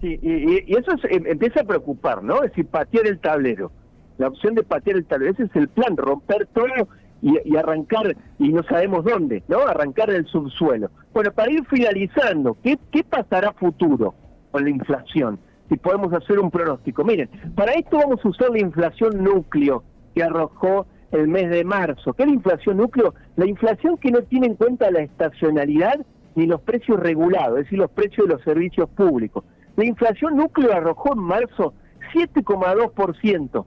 Sí, 0.00 0.18
y, 0.22 0.76
eso 0.76 0.92
em, 1.08 1.26
empieza 1.26 1.60
a 1.60 1.64
preocupar, 1.64 2.22
¿no? 2.22 2.42
Es 2.42 2.50
decir, 2.50 2.66
patear 2.66 3.06
el 3.06 3.18
tablero 3.18 3.72
la 4.18 4.28
opción 4.28 4.54
de 4.54 4.62
patear 4.62 4.96
el 4.96 5.06
tablero. 5.06 5.32
Ese 5.32 5.44
es 5.44 5.56
el 5.56 5.68
plan, 5.68 5.96
romper 5.96 6.46
todo 6.52 6.66
y, 7.22 7.56
arrancar, 7.56 8.16
y 8.38 8.52
no 8.52 8.62
sabemos 8.64 9.04
dónde, 9.04 9.42
¿no? 9.48 9.60
Arrancar 9.60 10.10
el 10.10 10.26
subsuelo. 10.26 10.90
Bueno, 11.12 11.32
para 11.32 11.50
ir 11.50 11.64
finalizando, 11.66 12.56
¿qué, 12.62 12.78
qué 12.92 13.02
pasará 13.02 13.52
futuro 13.52 14.14
con 14.50 14.64
la 14.64 14.70
inflación? 14.70 15.38
Si 15.68 15.76
podemos 15.76 16.12
hacer 16.12 16.38
un 16.38 16.50
pronóstico. 16.50 17.04
Miren, 17.04 17.28
para 17.54 17.72
esto 17.72 17.98
vamos 17.98 18.24
a 18.24 18.28
usar 18.28 18.50
la 18.50 18.60
inflación 18.60 19.22
núcleo 19.22 19.82
que 20.14 20.22
arrojó 20.22 20.86
el 21.10 21.28
mes 21.28 21.50
de 21.50 21.64
marzo. 21.64 22.12
¿Qué 22.14 22.22
es 22.22 22.28
la 22.28 22.34
inflación 22.34 22.76
núcleo? 22.78 23.14
La 23.36 23.46
inflación 23.46 23.96
que 23.98 24.10
no 24.10 24.22
tiene 24.22 24.46
en 24.46 24.54
cuenta 24.54 24.90
la 24.90 25.00
estacionalidad 25.00 26.04
ni 26.34 26.46
los 26.46 26.60
precios 26.60 27.00
regulados, 27.00 27.58
es 27.58 27.64
decir, 27.64 27.78
los 27.78 27.90
precios 27.90 28.28
de 28.28 28.34
los 28.34 28.42
servicios 28.42 28.88
públicos. 28.90 29.44
La 29.76 29.84
inflación 29.84 30.36
núcleo 30.36 30.72
arrojó 30.72 31.14
en 31.14 31.20
marzo 31.20 31.74
7,2%. 32.14 33.64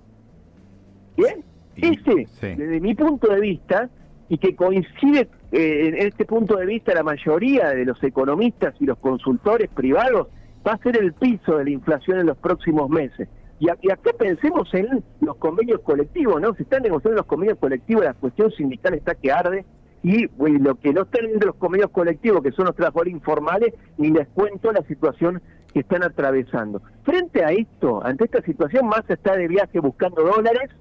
Bien, 1.17 1.43
ese, 1.75 2.27
desde 2.41 2.79
mi 2.79 2.95
punto 2.95 3.31
de 3.33 3.39
vista, 3.39 3.89
y 4.29 4.37
que 4.37 4.55
coincide 4.55 5.27
eh, 5.51 5.87
en 5.89 6.07
este 6.07 6.25
punto 6.25 6.55
de 6.55 6.65
vista 6.65 6.93
la 6.93 7.03
mayoría 7.03 7.69
de 7.71 7.83
los 7.85 8.01
economistas 8.01 8.73
y 8.79 8.85
los 8.85 8.97
consultores 8.99 9.69
privados, 9.69 10.27
va 10.65 10.73
a 10.73 10.77
ser 10.77 10.97
el 10.97 11.13
piso 11.13 11.57
de 11.57 11.65
la 11.65 11.69
inflación 11.71 12.19
en 12.19 12.27
los 12.27 12.37
próximos 12.37 12.89
meses. 12.89 13.27
Y, 13.59 13.69
acá 13.69 14.11
pensemos 14.17 14.73
en 14.73 15.03
los 15.19 15.35
convenios 15.35 15.81
colectivos, 15.81 16.41
¿no? 16.41 16.53
Se 16.55 16.63
están 16.63 16.81
negociando 16.81 17.17
los 17.17 17.27
convenios 17.27 17.59
colectivos, 17.59 18.03
la 18.03 18.13
cuestión 18.13 18.51
sindical 18.51 18.93
está 18.95 19.13
que 19.15 19.31
arde, 19.31 19.65
y 20.01 20.27
lo 20.39 20.75
que 20.75 20.93
no 20.93 21.03
están 21.03 21.25
en 21.25 21.39
los 21.45 21.55
convenios 21.55 21.91
colectivos, 21.91 22.41
que 22.41 22.51
son 22.51 22.65
los 22.65 22.75
trabajadores 22.75 23.13
informales, 23.13 23.73
ni 23.97 24.09
les 24.09 24.27
cuento 24.29 24.71
la 24.71 24.81
situación 24.83 25.41
que 25.73 25.81
están 25.81 26.03
atravesando. 26.03 26.81
Frente 27.03 27.45
a 27.45 27.51
esto, 27.51 28.03
ante 28.03 28.25
esta 28.25 28.41
situación, 28.41 28.87
más 28.87 29.07
está 29.09 29.35
de 29.35 29.47
viaje 29.47 29.79
buscando 29.79 30.23
dólares, 30.23 30.71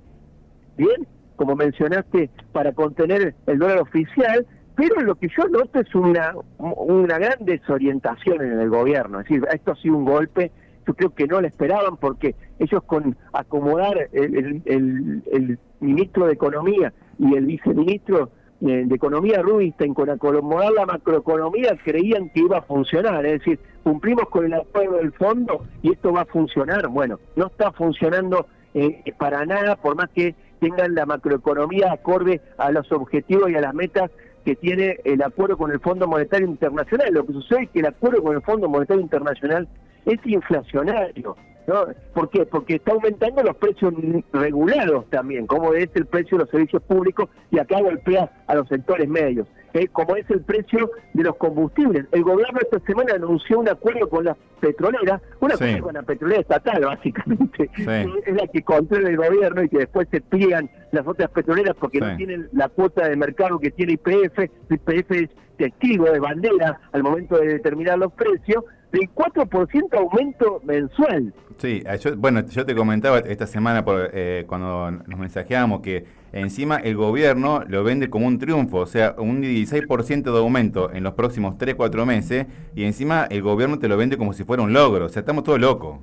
bien, 0.80 1.06
como 1.36 1.56
mencionaste, 1.56 2.30
para 2.52 2.72
contener 2.72 3.34
el 3.46 3.58
dólar 3.58 3.78
oficial, 3.78 4.46
pero 4.76 5.00
lo 5.02 5.14
que 5.14 5.28
yo 5.28 5.46
noto 5.48 5.80
es 5.80 5.94
una, 5.94 6.34
una 6.58 7.18
gran 7.18 7.44
desorientación 7.44 8.42
en 8.42 8.60
el 8.60 8.70
gobierno. 8.70 9.20
Es 9.20 9.28
decir, 9.28 9.46
esto 9.52 9.72
ha 9.72 9.76
sido 9.76 9.96
un 9.96 10.04
golpe 10.04 10.50
yo 10.86 10.94
creo 10.94 11.14
que 11.14 11.26
no 11.26 11.40
la 11.40 11.48
esperaban 11.48 11.96
porque 11.96 12.34
ellos 12.58 12.82
con 12.84 13.16
acomodar 13.32 14.08
el, 14.12 14.62
el, 14.64 15.58
ministro 15.80 16.26
de 16.26 16.34
Economía 16.34 16.92
y 17.18 17.34
el 17.34 17.46
viceministro 17.46 18.30
de, 18.60 18.82
Economía 18.94 19.40
Rubinstein, 19.40 19.94
con 19.94 20.10
acomodar 20.10 20.72
la 20.72 20.86
macroeconomía, 20.86 21.78
creían 21.82 22.28
que 22.30 22.40
iba 22.40 22.58
a 22.58 22.62
funcionar, 22.62 23.24
es 23.24 23.38
decir, 23.38 23.58
cumplimos 23.82 24.28
con 24.28 24.44
el 24.44 24.54
acuerdo 24.54 24.96
del 24.96 25.12
fondo 25.12 25.64
y 25.82 25.92
esto 25.92 26.12
va 26.12 26.22
a 26.22 26.26
funcionar. 26.26 26.88
Bueno, 26.88 27.18
no 27.36 27.46
está 27.46 27.72
funcionando 27.72 28.46
eh, 28.74 29.02
para 29.18 29.46
nada, 29.46 29.76
por 29.76 29.96
más 29.96 30.10
que 30.10 30.34
tengan 30.60 30.94
la 30.94 31.06
macroeconomía 31.06 31.92
acorde 31.92 32.40
a 32.58 32.70
los 32.70 32.90
objetivos 32.92 33.50
y 33.50 33.56
a 33.56 33.60
las 33.60 33.74
metas 33.74 34.10
que 34.44 34.56
tiene 34.56 34.98
el 35.04 35.22
acuerdo 35.22 35.56
con 35.56 35.70
el 35.70 35.80
Fondo 35.80 36.06
Monetario 36.06 36.46
Internacional. 36.46 37.12
Lo 37.12 37.26
que 37.26 37.32
sucede 37.32 37.64
es 37.64 37.70
que 37.70 37.80
el 37.80 37.86
acuerdo 37.86 38.22
con 38.22 38.36
el 38.36 38.42
Fondo 38.42 38.68
Monetario 38.68 39.02
Internacional 39.02 39.68
es 40.06 40.18
inflacionario. 40.24 41.36
¿no? 41.66 41.86
¿Por 42.14 42.30
qué? 42.30 42.46
Porque 42.46 42.76
está 42.76 42.92
aumentando 42.92 43.42
los 43.42 43.56
precios 43.56 43.92
regulados 44.32 45.08
también, 45.10 45.46
como 45.46 45.74
es 45.74 45.88
el 45.94 46.06
precio 46.06 46.38
de 46.38 46.44
los 46.44 46.50
servicios 46.50 46.82
públicos, 46.82 47.28
y 47.50 47.58
acá 47.58 47.80
golpea 47.80 48.30
a 48.46 48.54
los 48.54 48.68
sectores 48.68 49.08
medios. 49.08 49.46
¿Eh? 49.74 49.88
como 49.88 50.16
es 50.16 50.28
el 50.30 50.40
precio 50.42 50.90
de 51.14 51.22
los 51.22 51.36
combustibles. 51.36 52.06
El 52.12 52.22
gobierno 52.22 52.58
esta 52.60 52.78
semana 52.80 53.14
anunció 53.14 53.58
un 53.58 53.68
acuerdo 53.68 54.08
con 54.08 54.24
las 54.24 54.36
petroleras, 54.60 55.20
un 55.40 55.52
acuerdo 55.52 55.84
con 55.84 55.94
la 55.94 56.02
petrolera 56.02 56.40
estatal, 56.40 56.84
básicamente, 56.84 57.70
es 57.76 58.34
la 58.34 58.46
que 58.46 58.62
controla 58.62 59.08
el 59.08 59.16
gobierno 59.16 59.62
y 59.62 59.68
que 59.68 59.78
después 59.78 60.08
se 60.10 60.20
pliegan 60.20 60.70
las 60.92 61.06
otras 61.06 61.30
petroleras 61.30 61.76
porque 61.78 62.00
no 62.00 62.16
tienen 62.16 62.48
la 62.52 62.68
cuota 62.68 63.08
de 63.08 63.16
mercado 63.16 63.58
que 63.58 63.70
tiene 63.70 63.92
IPF. 63.92 64.38
IPF 64.70 65.10
es 65.12 65.30
testigo 65.56 66.10
de 66.10 66.18
bandera 66.18 66.80
al 66.92 67.02
momento 67.02 67.36
de 67.38 67.46
determinar 67.48 67.98
los 67.98 68.12
precios 68.12 68.64
del 68.92 69.08
4% 69.14 69.98
aumento 69.98 70.60
mensual. 70.64 71.32
Sí, 71.58 71.82
yo, 72.00 72.16
bueno, 72.16 72.46
yo 72.46 72.64
te 72.64 72.74
comentaba 72.74 73.18
esta 73.18 73.46
semana 73.46 73.84
por, 73.84 74.10
eh, 74.12 74.44
cuando 74.46 74.90
nos 74.90 75.18
mensajeábamos 75.18 75.80
que 75.80 76.04
encima 76.32 76.76
el 76.76 76.96
gobierno 76.96 77.62
lo 77.66 77.84
vende 77.84 78.08
como 78.08 78.26
un 78.26 78.38
triunfo, 78.38 78.78
o 78.78 78.86
sea, 78.86 79.14
un 79.18 79.42
16% 79.42 80.32
de 80.32 80.38
aumento 80.38 80.90
en 80.92 81.02
los 81.02 81.14
próximos 81.14 81.58
3-4 81.58 82.06
meses 82.06 82.46
y 82.74 82.84
encima 82.84 83.26
el 83.30 83.42
gobierno 83.42 83.78
te 83.78 83.88
lo 83.88 83.96
vende 83.96 84.16
como 84.16 84.32
si 84.32 84.44
fuera 84.44 84.62
un 84.62 84.72
logro, 84.72 85.06
o 85.06 85.08
sea, 85.08 85.20
estamos 85.20 85.44
todos 85.44 85.60
locos 85.60 85.98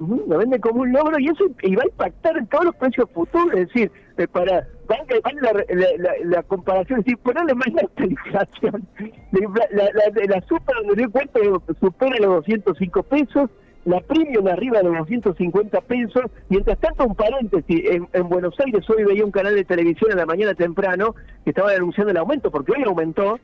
lo 0.00 0.38
vende 0.38 0.58
como 0.60 0.80
un 0.80 0.92
logro 0.92 1.18
y 1.18 1.26
eso 1.26 1.44
y 1.62 1.74
va 1.74 1.82
a 1.82 1.86
impactar 1.86 2.36
en 2.36 2.46
todos 2.46 2.64
los 2.64 2.76
precios 2.76 3.08
futuros, 3.12 3.52
es 3.54 3.68
decir, 3.68 3.92
eh, 4.20 4.28
para 4.28 4.66
van, 4.86 5.36
la, 5.40 5.52
la, 5.98 6.12
la, 6.24 6.42
comparación, 6.42 7.00
es 7.00 7.04
decir, 7.04 7.18
ponerle 7.18 7.54
más 7.54 7.68
la 7.72 8.04
inflación. 8.04 8.86
La, 9.32 9.88
la, 9.94 10.40
super 10.48 10.74
donde 10.76 10.96
dio 10.96 11.10
supera 11.80 12.16
los 12.18 12.46
205 12.46 13.02
pesos, 13.04 13.50
la 13.84 14.00
premium 14.00 14.48
arriba 14.48 14.78
de 14.78 14.84
los 14.84 14.98
250 14.98 15.80
pesos, 15.82 16.24
mientras 16.48 16.78
tanto 16.80 17.06
un 17.06 17.14
paréntesis, 17.14 17.80
en, 17.88 18.08
en, 18.12 18.28
Buenos 18.28 18.54
Aires 18.58 18.84
hoy 18.90 19.04
veía 19.04 19.24
un 19.24 19.30
canal 19.30 19.54
de 19.54 19.64
televisión 19.64 20.12
a 20.12 20.16
la 20.16 20.26
mañana 20.26 20.54
temprano 20.54 21.14
que 21.44 21.50
estaba 21.50 21.70
anunciando 21.70 22.10
el 22.10 22.16
aumento, 22.16 22.50
porque 22.50 22.72
hoy 22.72 22.82
aumentó, 22.84 23.38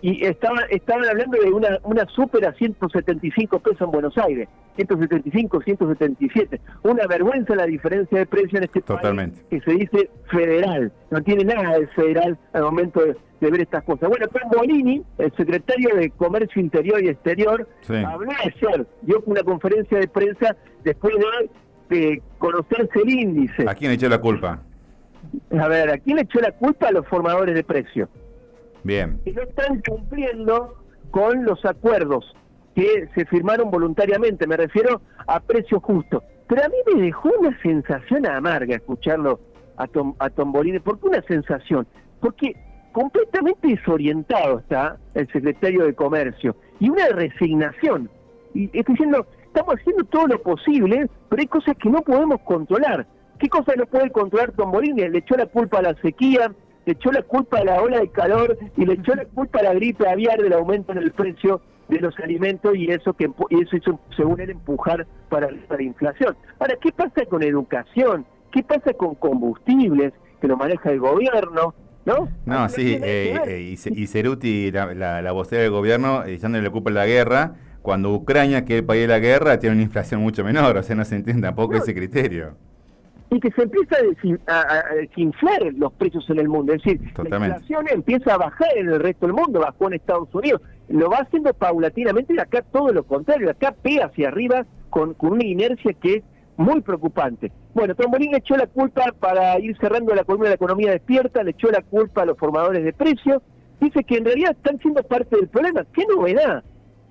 y 0.00 0.24
estaban 0.24 0.64
estaban 0.70 1.04
hablando 1.08 1.38
de 1.38 1.50
una 1.50 1.78
una 1.82 2.06
super 2.06 2.46
a 2.46 2.52
175 2.52 3.58
pesos 3.60 3.80
en 3.80 3.90
Buenos 3.90 4.16
Aires 4.18 4.48
175 4.76 5.62
177 5.62 6.60
una 6.84 7.06
vergüenza 7.06 7.54
la 7.56 7.66
diferencia 7.66 8.18
de 8.18 8.26
precio 8.26 8.58
en 8.58 8.64
este 8.64 8.80
Totalmente. 8.80 9.40
país 9.42 9.62
que 9.64 9.70
se 9.70 9.76
dice 9.76 10.10
federal 10.30 10.92
no 11.10 11.22
tiene 11.22 11.44
nada 11.44 11.78
de 11.78 11.86
federal 11.88 12.38
al 12.52 12.62
momento 12.62 13.00
de, 13.00 13.16
ver 13.50 13.60
estas 13.60 13.82
cosas 13.84 14.08
bueno 14.08 14.26
Tom 14.28 14.50
Bolini 14.56 15.02
el 15.18 15.32
secretario 15.36 15.94
de 15.96 16.10
Comercio 16.10 16.60
Interior 16.60 17.02
y 17.02 17.08
Exterior 17.08 17.68
habló 18.06 18.30
ayer 18.44 18.86
dio 19.02 19.22
una 19.26 19.42
conferencia 19.42 19.98
de 19.98 20.08
prensa 20.08 20.56
después 20.84 21.14
de, 21.88 22.22
conocerse 22.38 23.00
el 23.02 23.10
índice 23.10 23.64
¿a 23.68 23.74
quién 23.74 23.92
echó 23.92 24.08
la 24.08 24.20
culpa? 24.20 24.62
a 25.58 25.68
ver 25.68 25.90
¿a 25.90 25.98
quién 25.98 26.16
le 26.16 26.22
echó 26.22 26.38
la 26.40 26.52
culpa 26.52 26.88
a 26.88 26.92
los 26.92 27.06
formadores 27.08 27.54
de 27.54 27.64
precios? 27.64 28.08
Y 29.24 29.32
no 29.32 29.42
están 29.42 29.82
cumpliendo 29.86 30.76
con 31.10 31.44
los 31.44 31.64
acuerdos 31.64 32.34
que 32.74 33.08
se 33.14 33.24
firmaron 33.26 33.70
voluntariamente, 33.70 34.46
me 34.46 34.56
refiero 34.56 35.00
a 35.26 35.40
precios 35.40 35.82
justos. 35.82 36.22
Pero 36.46 36.64
a 36.64 36.68
mí 36.68 36.76
me 36.94 37.02
dejó 37.02 37.30
una 37.38 37.60
sensación 37.60 38.26
amarga 38.26 38.76
escucharlo 38.76 39.40
a, 39.76 39.86
Tom, 39.86 40.14
a 40.18 40.30
Tombolini. 40.30 40.78
¿Por 40.78 40.98
qué 40.98 41.08
una 41.08 41.22
sensación? 41.22 41.86
Porque 42.20 42.54
completamente 42.92 43.68
desorientado 43.68 44.60
está 44.60 44.96
el 45.14 45.30
secretario 45.32 45.84
de 45.84 45.94
Comercio 45.94 46.56
y 46.80 46.88
una 46.88 47.08
resignación. 47.08 48.08
Y 48.54 48.64
estoy 48.66 48.94
diciendo, 48.94 49.26
estamos 49.44 49.74
haciendo 49.74 50.04
todo 50.04 50.26
lo 50.28 50.42
posible, 50.42 51.08
pero 51.28 51.40
hay 51.40 51.48
cosas 51.48 51.76
que 51.76 51.90
no 51.90 52.00
podemos 52.02 52.40
controlar. 52.42 53.06
¿Qué 53.38 53.48
cosas 53.48 53.76
no 53.76 53.86
puede 53.86 54.10
controlar 54.10 54.52
Tombolini? 54.52 55.08
Le 55.08 55.18
echó 55.18 55.36
la 55.36 55.46
culpa 55.46 55.78
a 55.78 55.82
la 55.82 55.94
sequía, 56.00 56.52
le 56.88 56.94
echó 56.94 57.12
la 57.12 57.22
culpa 57.22 57.58
a 57.58 57.64
la 57.64 57.82
ola 57.82 58.00
de 58.00 58.08
calor 58.08 58.56
y 58.74 58.86
le 58.86 58.94
echó 58.94 59.14
la 59.14 59.26
culpa 59.26 59.58
a 59.58 59.64
la 59.64 59.74
gripe 59.74 60.08
aviar 60.08 60.40
del 60.40 60.54
aumento 60.54 60.92
en 60.92 60.98
el 60.98 61.12
precio 61.12 61.60
de 61.86 62.00
los 62.00 62.18
alimentos 62.18 62.74
y 62.76 62.90
eso 62.90 63.12
que 63.12 63.30
y 63.50 63.60
eso 63.60 63.76
hizo, 63.76 64.00
según 64.16 64.40
él, 64.40 64.48
empujar 64.48 65.06
para, 65.28 65.50
la 65.50 65.82
inflación. 65.82 66.34
Ahora, 66.58 66.76
¿qué 66.80 66.90
pasa 66.90 67.26
con 67.28 67.42
educación? 67.42 68.24
¿Qué 68.50 68.62
pasa 68.62 68.94
con 68.94 69.16
combustibles 69.16 70.14
que 70.40 70.48
lo 70.48 70.56
maneja 70.56 70.90
el 70.90 71.00
gobierno? 71.00 71.74
¿No? 72.06 72.26
No, 72.46 72.68
sí, 72.70 72.94
eh, 73.02 73.38
eh, 73.46 73.76
y, 73.94 74.06
Ceruti, 74.06 74.70
la, 74.70 75.20
la, 75.20 75.32
vocera 75.32 75.60
del 75.60 75.70
gobierno, 75.70 76.24
echándole 76.24 76.64
la 76.64 76.70
culpa 76.70 76.88
a 76.88 76.94
la 76.94 77.06
guerra, 77.06 77.56
cuando 77.82 78.14
Ucrania, 78.14 78.64
que 78.64 78.76
es 78.76 78.80
el 78.80 78.86
país 78.86 79.02
de 79.02 79.08
la 79.08 79.18
guerra, 79.18 79.58
tiene 79.58 79.74
una 79.74 79.82
inflación 79.82 80.22
mucho 80.22 80.42
menor, 80.42 80.78
o 80.78 80.82
sea, 80.82 80.96
no 80.96 81.04
se 81.04 81.16
entiende 81.16 81.42
tampoco 81.42 81.76
ese 81.76 81.94
criterio 81.94 82.56
y 83.30 83.40
que 83.40 83.50
se 83.52 83.62
empieza 83.62 83.96
a, 84.46 84.94
desinflar 84.94 85.72
los 85.74 85.92
precios 85.92 86.28
en 86.30 86.38
el 86.38 86.48
mundo. 86.48 86.72
Es 86.72 86.82
decir, 86.82 87.00
la 87.28 87.36
inflación 87.36 87.86
empieza 87.90 88.34
a 88.34 88.38
bajar 88.38 88.76
en 88.76 88.88
el 88.88 89.00
resto 89.00 89.26
del 89.26 89.34
mundo, 89.34 89.60
bajó 89.60 89.88
en 89.88 89.94
Estados 89.94 90.34
Unidos. 90.34 90.62
Lo 90.88 91.10
va 91.10 91.18
haciendo 91.18 91.52
paulatinamente 91.52 92.34
y 92.34 92.38
acá 92.38 92.62
todo 92.62 92.92
lo 92.92 93.04
contrario, 93.04 93.50
acá 93.50 93.74
pega 93.82 94.06
hacia 94.06 94.28
arriba 94.28 94.64
con, 94.88 95.14
una 95.20 95.44
inercia 95.44 95.92
que 95.92 96.16
es 96.16 96.24
muy 96.56 96.80
preocupante. 96.80 97.52
Bueno, 97.74 97.94
Tombolín 97.94 98.32
le 98.32 98.38
echó 98.38 98.56
la 98.56 98.66
culpa 98.66 99.12
para 99.20 99.58
ir 99.60 99.76
cerrando 99.78 100.14
la 100.14 100.24
columna 100.24 100.46
de 100.46 100.50
la 100.50 100.56
economía 100.56 100.90
despierta, 100.90 101.42
le 101.42 101.50
echó 101.50 101.70
la 101.70 101.82
culpa 101.82 102.22
a 102.22 102.26
los 102.26 102.38
formadores 102.38 102.82
de 102.82 102.92
precios, 102.92 103.42
dice 103.80 104.02
que 104.04 104.16
en 104.16 104.24
realidad 104.24 104.52
están 104.52 104.78
siendo 104.78 105.02
parte 105.02 105.36
del 105.36 105.48
problema. 105.48 105.84
¡Qué 105.92 106.04
novedad! 106.06 106.64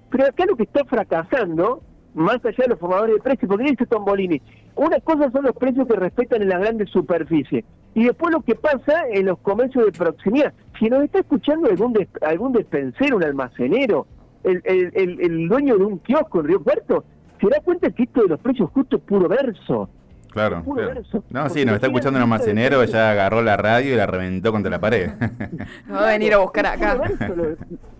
Pero 0.10 0.25
acá 0.25 0.45
lo 0.45 0.56
que 0.56 0.63
está 0.63 0.84
fracasando 0.86 1.84
más 2.13 2.43
allá 2.43 2.63
de 2.63 2.69
los 2.69 2.80
formadores 2.80 3.15
de 3.15 3.21
precios, 3.21 3.47
porque 3.47 3.65
dice 3.65 3.86
Tombolini, 3.86 4.41
una 4.77 4.99
cosa 4.99 5.31
son 5.31 5.43
los 5.43 5.55
precios 5.55 5.87
que 5.87 5.95
respetan 5.95 6.41
en 6.41 6.49
las 6.49 6.59
grandes 6.61 6.89
superficies, 6.89 7.65
y 7.95 8.05
después 8.05 8.31
lo 8.31 8.41
que 8.41 8.55
pasa 8.55 9.07
en 9.11 9.25
los 9.25 9.39
comercios 9.39 9.85
de 9.85 9.91
proximidad. 9.91 10.53
Si 10.77 10.87
nos 10.87 11.03
está 11.03 11.19
escuchando 11.19 11.67
algún, 11.67 12.07
algún 12.21 12.53
despensero, 12.53 13.17
un 13.17 13.23
almacenero, 13.23 14.05
el, 14.43 14.61
el, 14.65 15.19
el, 15.19 15.47
dueño 15.49 15.77
de 15.77 15.83
un 15.83 15.97
kiosco 15.99 16.39
en 16.39 16.45
Río 16.45 16.61
Puerto, 16.61 17.03
se 17.41 17.47
da 17.49 17.59
cuenta 17.61 17.89
que 17.89 18.03
esto 18.03 18.21
de 18.21 18.29
los 18.29 18.39
precios 18.39 18.69
justos 18.69 18.99
es 18.99 19.05
puro 19.05 19.27
verso. 19.27 19.89
Claro. 20.38 20.63
No, 21.32 21.50
sí, 21.50 21.65
nos 21.65 21.76
está 21.76 21.88
escuchando 21.88 22.17
un 22.17 22.23
almacenero, 22.23 22.84
ya 22.84 23.10
agarró 23.10 23.41
la 23.41 23.58
radio 23.58 23.93
y 23.93 23.97
la 23.97 24.06
reventó 24.06 24.52
contra 24.52 24.69
la 24.69 24.80
pared. 24.80 25.10
no 25.88 25.95
va 25.95 26.10
a 26.10 26.12
venir 26.12 26.34
a 26.36 26.38
buscar 26.38 26.67
acá. 26.67 26.95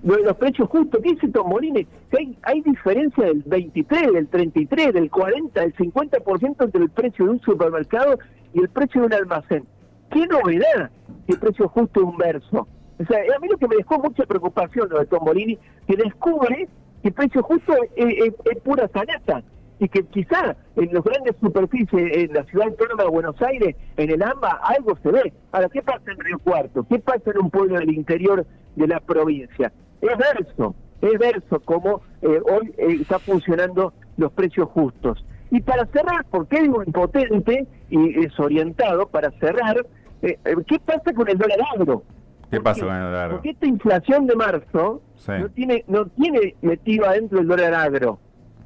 Los, 0.04 0.38
precios 0.38 0.70
justos, 0.70 1.02
¿qué 1.04 1.14
dice 1.14 1.28
Tomolini? 1.30 1.86
Que 2.12 2.18
hay, 2.20 2.38
hay 2.44 2.62
diferencia 2.62 3.26
del 3.26 3.42
23, 3.44 4.14
del 4.14 4.28
33, 4.28 4.94
del 4.94 5.10
40, 5.10 5.60
del 5.60 5.76
50% 5.76 6.64
entre 6.64 6.84
el 6.84 6.90
precio 6.92 7.26
de 7.26 7.32
un 7.32 7.42
supermercado 7.42 8.20
y 8.54 8.60
el 8.60 8.70
precio 8.70 9.02
de 9.02 9.08
un 9.08 9.14
almacén. 9.14 9.66
¿Qué 10.12 10.28
novedad 10.28 10.92
que 11.26 11.34
el 11.34 11.40
precio 11.40 11.68
justo 11.70 12.02
es 12.02 12.06
un 12.06 12.18
verso? 12.18 12.68
O 13.00 13.06
sea, 13.06 13.18
a 13.36 13.40
mí 13.40 13.48
lo 13.48 13.58
que 13.58 13.68
me 13.68 13.78
dejó 13.78 13.98
mucha 13.98 14.26
preocupación 14.26 14.90
lo 14.90 15.00
de 15.00 15.08
Tomolini, 15.08 15.58
que 15.88 15.96
descubre 15.96 16.70
que 17.02 17.08
el 17.08 17.14
precio 17.16 17.42
justo 17.42 17.74
es, 17.96 18.34
es 18.46 18.62
pura 18.64 18.88
sanata 18.94 19.44
y 19.80 19.90
que 19.90 20.04
quizá 20.04 20.56
en 20.76 20.94
los 20.94 21.04
grandes 21.04 21.36
superficies, 21.40 22.18
en 22.18 22.34
la 22.34 22.44
ciudad 22.46 22.68
autónoma 22.68 23.04
de 23.04 23.10
Buenos 23.10 23.42
Aires, 23.42 23.76
en 23.98 24.12
el 24.12 24.22
AMBA, 24.22 24.60
algo 24.64 24.98
se 25.04 25.12
ve. 25.12 25.34
Ahora, 25.52 25.70
¿qué 25.70 25.82
pasa 25.82 26.12
en 26.12 26.20
Río 26.20 26.40
Cuarto? 26.40 26.86
¿Qué 26.90 27.00
pasa 27.00 27.32
en 27.32 27.40
un 27.44 27.50
pueblo 27.50 27.80
del 27.80 27.92
interior 27.92 28.46
de 28.76 28.88
la 28.88 29.00
provincia? 29.00 29.72
Es 30.02 30.18
verso, 30.18 30.76
es 31.02 31.20
verso 31.20 31.60
como 31.62 32.02
eh, 32.22 32.42
hoy 32.52 32.74
eh, 32.78 32.98
está 33.02 33.20
funcionando 33.20 33.94
los 34.18 34.32
precios 34.32 34.70
justos. 34.70 35.24
Y 35.52 35.62
para 35.62 35.86
cerrar, 35.88 36.26
¿por 36.26 36.48
qué 36.48 36.62
digo 36.62 36.84
impotente 36.84 37.68
y 37.90 38.14
desorientado? 38.14 39.08
Para 39.08 39.32
cerrar, 39.40 39.86
eh, 40.22 40.38
¿qué 40.68 40.80
pasa 40.80 41.14
con 41.14 41.30
el 41.30 41.38
dólar 41.38 41.60
agro? 41.74 42.04
¿Qué 42.52 42.60
pasa 42.60 42.86
con 42.86 42.96
el 42.96 43.02
dólar 43.04 43.26
agro? 43.26 43.36
Porque 43.38 43.52
esta 43.52 43.68
inflación 43.68 44.28
de 44.28 44.36
marzo 44.36 45.02
no 45.28 45.50
tiene 45.50 45.84
no 45.88 46.06
tiene 46.08 46.56
metido 46.62 47.06
adentro 47.06 47.40
el 47.40 47.48
dólar 47.48 47.74
agro. 47.74 48.20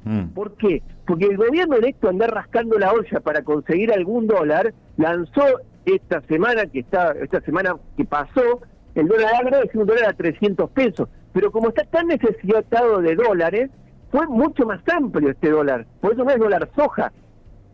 Mm. 0.04 0.28
¿Por 0.34 0.56
qué? 0.56 0.82
Porque 1.06 1.26
el 1.26 1.36
gobierno 1.36 1.76
electo 1.76 2.08
anda 2.08 2.26
rascando 2.26 2.78
la 2.78 2.92
olla 2.92 3.20
para 3.20 3.42
conseguir 3.42 3.92
algún 3.92 4.26
dólar, 4.26 4.74
lanzó 4.96 5.44
esta 5.84 6.20
semana 6.22 6.66
que 6.66 6.80
está, 6.80 7.12
esta 7.12 7.40
semana 7.40 7.76
que 7.96 8.04
pasó, 8.04 8.60
el 8.94 9.08
dólar 9.08 9.34
agro 9.40 9.62
es 9.62 9.74
un 9.74 9.86
dólar 9.86 10.10
a 10.10 10.12
300 10.12 10.70
pesos, 10.70 11.08
pero 11.32 11.50
como 11.50 11.68
está 11.68 11.84
tan 11.84 12.08
necesitado 12.08 13.00
de 13.00 13.14
dólares, 13.14 13.70
fue 14.10 14.26
mucho 14.26 14.66
más 14.66 14.80
amplio 14.88 15.30
este 15.30 15.50
dólar. 15.50 15.86
Por 16.00 16.12
eso 16.12 16.24
no 16.24 16.30
es 16.30 16.38
dólar 16.38 16.68
soja, 16.76 17.12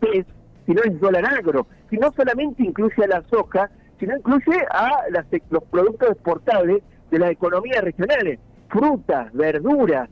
es, 0.01 0.25
sino 0.67 0.83
es 0.85 1.01
dólar 1.01 1.27
agro. 1.27 1.67
Si 1.91 1.97
no 1.97 2.13
solamente 2.13 2.63
incluye 2.63 3.05
a 3.05 3.09
la 3.09 3.25
soja, 3.29 3.69
sino 3.99 4.17
incluye 4.17 4.65
a 4.71 4.91
los 5.51 5.65
productos 5.65 6.11
exportables 6.11 6.83
de 7.11 7.19
las 7.19 7.31
economías 7.31 7.83
regionales, 7.83 8.39
frutas, 8.69 9.33
verduras, 9.33 10.09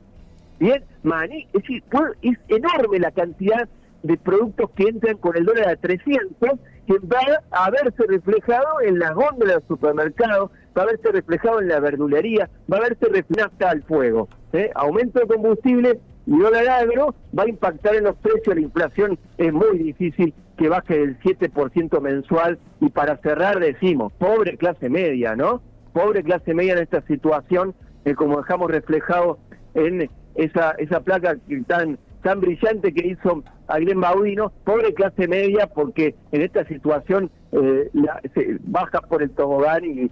bien, 0.59 0.85
maní, 1.03 1.47
es 1.53 1.63
decir, 1.63 1.83
es 2.23 2.39
enorme 2.49 2.99
la 2.99 3.11
cantidad 3.11 3.69
de 4.03 4.17
productos 4.17 4.71
que 4.77 4.85
entran 4.89 5.17
con 5.19 5.37
el 5.37 5.45
dólar 5.45 5.69
a 5.69 5.77
300 5.77 6.59
que 6.87 6.99
va 6.99 7.19
a 7.51 7.71
verse 7.71 8.05
reflejado 8.09 8.81
en 8.83 8.99
las 8.99 9.13
góndolas 9.15 9.57
del 9.57 9.69
supermercado, 9.69 10.51
va 10.77 10.83
a 10.83 10.87
verse 10.87 11.11
reflejado 11.11 11.61
en 11.61 11.69
la 11.69 11.81
verdulería, 11.81 12.49
va 12.73 12.77
a 12.79 12.81
verse 12.81 13.07
reflejado 13.07 13.73
el 13.73 13.83
fuego. 13.83 14.29
¿eh? 14.53 14.71
Aumento 14.75 15.21
de 15.21 15.27
combustible 15.27 16.01
y 16.27 16.39
dólar 16.39 16.69
agro 16.69 17.15
va 17.37 17.45
a 17.45 17.49
impactar 17.49 17.97
en 17.97 18.05
los 18.05 18.17
precios, 18.17 18.55
la 18.55 18.61
inflación 18.61 19.19
es 19.39 19.53
muy 19.53 19.79
difícil 19.79 20.33
que 20.57 20.69
baje 20.69 20.99
del 20.99 21.19
7% 21.21 22.01
mensual 22.01 22.59
y 22.81 22.89
para 22.91 23.17
cerrar 23.19 23.59
decimos, 23.61 24.13
pobre 24.19 24.57
clase 24.57 24.89
media, 24.89 25.35
¿no? 25.35 25.61
Pobre 25.93 26.23
clase 26.23 26.55
media 26.55 26.75
en 26.75 26.81
esta 26.81 27.03
situación, 27.03 27.75
eh, 28.05 28.15
como 28.15 28.39
dejamos 28.39 28.71
reflejado 28.71 29.39
en 29.75 30.09
esa, 30.37 30.73
esa 30.73 31.01
placa 31.01 31.37
tan 31.67 31.99
tan 32.27 32.41
brillante 32.41 32.93
que 32.93 33.07
hizo 33.07 33.45
a 33.69 33.79
Baudino, 33.95 34.51
pobre 34.65 34.93
clase 34.95 35.29
media, 35.29 35.69
porque 35.69 36.17
en 36.33 36.43
esta 36.43 36.65
situación 36.67 37.31
eh, 37.53 37.89
se 38.35 38.59
baja 38.65 39.01
por 39.01 39.23
el 39.23 39.31
tobogán 39.31 39.85
y 39.85 40.11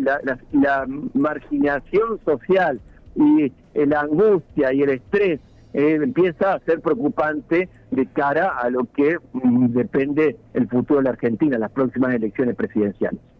la, 0.00 0.86
marginación 1.12 2.18
social 2.24 2.80
y 3.14 3.44
eh, 3.44 3.86
la 3.86 4.00
angustia 4.00 4.72
y 4.72 4.82
el 4.82 4.90
estrés 4.90 5.40
eh, 5.74 5.98
empieza 6.02 6.54
a 6.54 6.60
ser 6.60 6.80
preocupante 6.80 7.68
de 7.90 8.06
cara 8.06 8.58
a 8.58 8.70
lo 8.70 8.84
que 8.84 9.18
mm, 9.34 9.66
depende 9.74 10.36
el 10.54 10.68
futuro 10.68 11.00
de 11.00 11.04
la 11.04 11.10
Argentina, 11.10 11.58
las 11.58 11.70
próximas 11.70 12.14
elecciones 12.14 12.56
presidenciales. 12.56 13.20